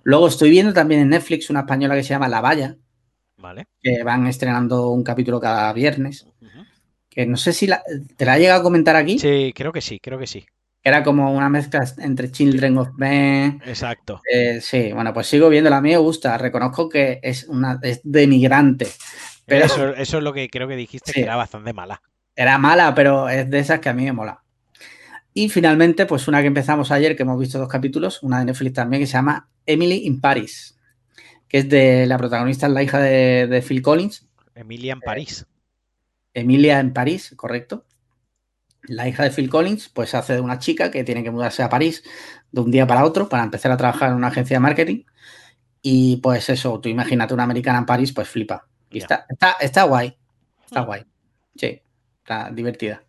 [0.03, 2.77] Luego estoy viendo también en Netflix una española que se llama La Valla.
[3.39, 3.67] Vale.
[3.81, 6.27] Que van estrenando un capítulo cada viernes.
[7.09, 7.69] Que no sé si
[8.17, 9.19] te la ha llegado a comentar aquí.
[9.19, 10.45] Sí, creo que sí, creo que sí
[10.85, 13.63] era como una mezcla entre Children of Men.
[13.65, 14.21] Exacto.
[14.31, 16.37] Eh, sí, bueno, pues sigo viendo, la mí me gusta.
[16.37, 18.89] Reconozco que es una es denigrante.
[19.47, 22.01] Pero, eso, es lo que creo que dijiste que era bastante mala.
[22.35, 24.43] Era mala, pero es de esas que a mí me mola.
[25.33, 28.75] Y finalmente, pues una que empezamos ayer, que hemos visto dos capítulos, una de Netflix
[28.75, 30.79] también, que se llama Emily in Paris,
[31.49, 34.27] que es de la protagonista, es la hija de, Phil Collins.
[34.55, 35.47] Emilia en París.
[36.33, 37.85] Emilia en París, correcto
[38.87, 41.69] la hija de Phil Collins, pues hace de una chica que tiene que mudarse a
[41.69, 42.03] París
[42.53, 45.05] de un día para otro para empezar a trabajar en una agencia de marketing.
[45.83, 48.67] Y pues eso, tú imagínate una americana en París, pues flipa.
[48.95, 49.27] Y está,
[49.61, 50.17] está, guay.
[50.65, 50.87] Está mm.
[50.87, 51.03] guay.
[51.57, 51.83] Sí,
[52.19, 53.03] está divertida.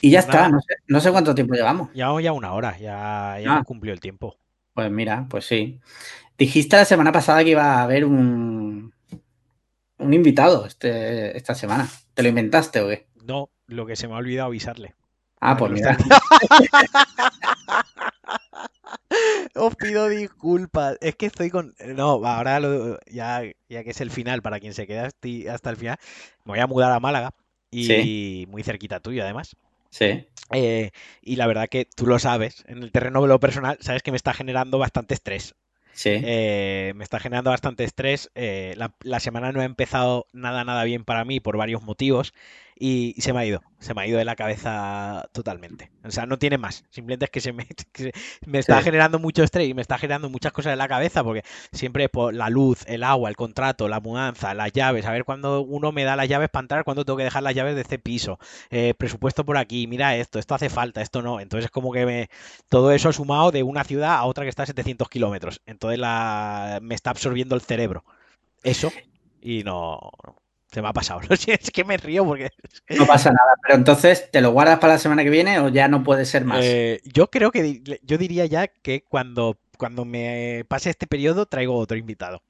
[0.00, 0.50] Y ya pues está,
[0.86, 1.92] no sé, cuánto tiempo llevamos.
[1.92, 3.62] Llevamos ya una hora, ya, ya ah.
[3.64, 4.38] cumplió el tiempo.
[4.74, 5.80] Pues mira, pues sí.
[6.36, 8.94] Dijiste la semana pasada que iba a haber un,
[9.98, 11.88] un invitado este, esta semana.
[12.14, 13.08] ¿Te lo inventaste o qué?
[13.24, 14.94] No, lo que se me ha olvidado avisarle.
[15.40, 15.96] Ah, pues mira.
[19.54, 20.96] Os pido disculpas.
[21.00, 21.74] Es que estoy con.
[21.94, 22.60] No, ahora
[23.06, 25.08] ya, ya que es el final, para quien se queda
[25.50, 25.98] hasta el final,
[26.44, 27.34] me voy a mudar a Málaga.
[27.70, 29.56] Y muy cerquita tuyo, además.
[29.90, 30.26] Sí.
[30.52, 30.90] Eh,
[31.22, 34.10] y la verdad que tú lo sabes, en el terreno de lo personal, sabes que
[34.10, 35.54] me está generando bastante estrés.
[35.92, 36.10] Sí.
[36.12, 38.30] Eh, me está generando bastante estrés.
[38.34, 42.32] Eh, la, la, semana no ha empezado nada, nada bien para mí por varios motivos
[42.78, 45.90] y, se me ha ido, se me ha ido de la cabeza totalmente.
[46.04, 47.66] O sea, no tiene más, simplemente es que se me,
[48.46, 51.42] me está generando mucho estrés y me está generando muchas cosas en la cabeza porque
[51.72, 55.62] siempre por la luz, el agua, el contrato, la mudanza, las llaves, a ver cuándo
[55.62, 57.98] uno me da las llaves para entrar, cuándo tengo que dejar las llaves de este
[57.98, 58.38] piso,
[58.70, 61.40] eh, presupuesto por aquí, mira esto, esto hace falta, esto no.
[61.40, 62.30] Entonces es como que me,
[62.68, 65.62] todo eso sumado de una ciudad a otra que está a 700 kilómetros.
[65.66, 68.04] Entonces la, me está absorbiendo el cerebro.
[68.62, 68.92] Eso
[69.40, 70.10] y no,
[70.70, 71.20] se me ha pasado.
[71.46, 72.50] es que me río porque.
[72.90, 73.54] No pasa nada.
[73.62, 76.44] Pero entonces, ¿te lo guardas para la semana que viene o ya no puede ser
[76.44, 76.60] más?
[76.62, 77.82] Eh, yo creo que.
[78.02, 82.42] Yo diría ya que cuando, cuando me pase este periodo traigo otro invitado.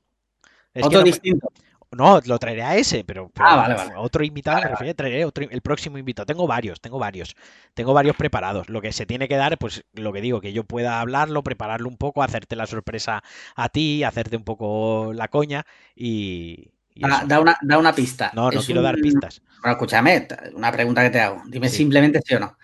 [0.75, 1.49] ¿Otro distinto?
[1.91, 3.95] No, lo traeré a ese, pero, ah, vale, vale.
[3.97, 6.27] otro invitado me refiero, traeré otro, el próximo invitado.
[6.27, 7.35] Tengo varios, tengo varios.
[7.73, 8.69] Tengo varios preparados.
[8.69, 11.89] Lo que se tiene que dar, pues lo que digo, que yo pueda hablarlo, prepararlo
[11.89, 13.23] un poco, hacerte la sorpresa
[13.57, 15.65] a ti, hacerte un poco la coña
[15.97, 18.31] y, Da, una, da, una, pista.
[18.35, 19.43] No, no quiero dar pistas.
[19.63, 21.43] Bueno, escúchame, una pregunta que te hago.
[21.47, 22.57] Dime simplemente sí o no.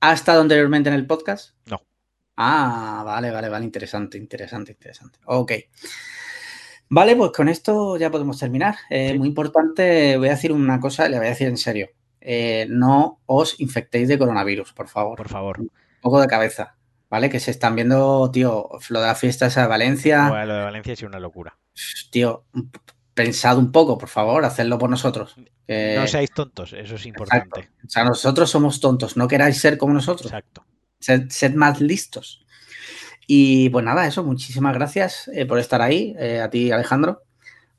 [0.00, 1.54] ¿Has estado anteriormente en el podcast?
[1.66, 1.80] No.
[2.36, 3.64] Ah, vale, vale, vale.
[3.64, 5.18] Interesante, interesante, interesante.
[5.24, 5.52] Ok.
[6.90, 8.76] Vale, pues con esto ya podemos terminar.
[8.90, 11.88] Eh, muy importante, voy a decir una cosa, le voy a decir en serio.
[12.20, 15.16] eh, no os infectéis de coronavirus, por favor.
[15.16, 15.60] Por favor.
[15.60, 15.70] Un
[16.00, 16.76] poco de cabeza,
[17.10, 17.28] ¿vale?
[17.30, 20.28] Que se están viendo, tío, lo de la fiesta esa de Valencia.
[20.28, 21.58] Bueno, lo de Valencia es una locura.
[22.10, 22.44] Tío,
[23.18, 25.34] pensad un poco, por favor, hacedlo por nosotros.
[25.36, 27.60] No seáis tontos, eso es importante.
[27.60, 27.86] Exacto.
[27.86, 30.26] O sea, nosotros somos tontos, no queráis ser como nosotros.
[30.26, 30.64] Exacto.
[31.00, 32.44] Sed, sed más listos.
[33.26, 37.22] Y pues nada, eso, muchísimas gracias eh, por estar ahí, eh, a ti Alejandro.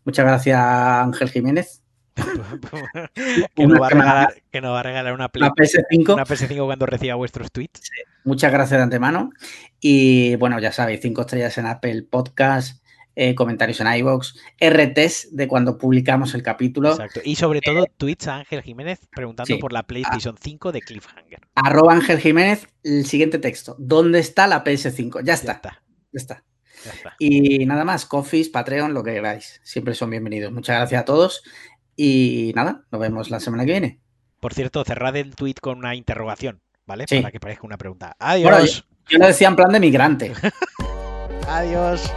[0.03, 1.81] Muchas gracias Ángel Jiménez.
[3.55, 6.13] que, Una nos va a regalar, que nos va a regalar una, Play- La PS5.
[6.15, 7.89] una PS5 cuando reciba vuestros tweets.
[8.25, 9.31] Muchas gracias de antemano.
[9.79, 12.78] Y bueno, ya sabéis, cinco estrellas en Apple Podcast,
[13.21, 17.19] eh, comentarios en iVoox, RTs de cuando publicamos el capítulo, Exacto.
[17.25, 19.59] Y sobre todo tweets a Ángel Jiménez preguntando Sí.
[19.59, 21.41] por la PlayStation 5 de Cliffhanger.
[21.53, 23.75] arroba Ángel Jiménez, el siguiente texto.
[23.77, 25.19] ¿Dónde está la PS5?
[25.19, 25.69] Ya Ya está, ya
[26.13, 26.43] está.
[26.85, 27.15] Ya está.
[27.19, 29.59] Y nada más, Coffees, Patreon, lo que queráis.
[29.65, 30.53] Siempre son bienvenidos.
[30.53, 31.43] Muchas gracias a todos.
[31.97, 33.99] Y nada, nos vemos la semana que viene.
[34.39, 37.03] Por cierto, cerrad el tweet con una interrogación, ¿vale?
[37.09, 37.19] Sí.
[37.19, 38.15] Para que parezca una pregunta.
[38.17, 38.87] Adiós.
[39.09, 40.31] Yo lo decía en plan de migrante.
[41.49, 42.09] Adiós.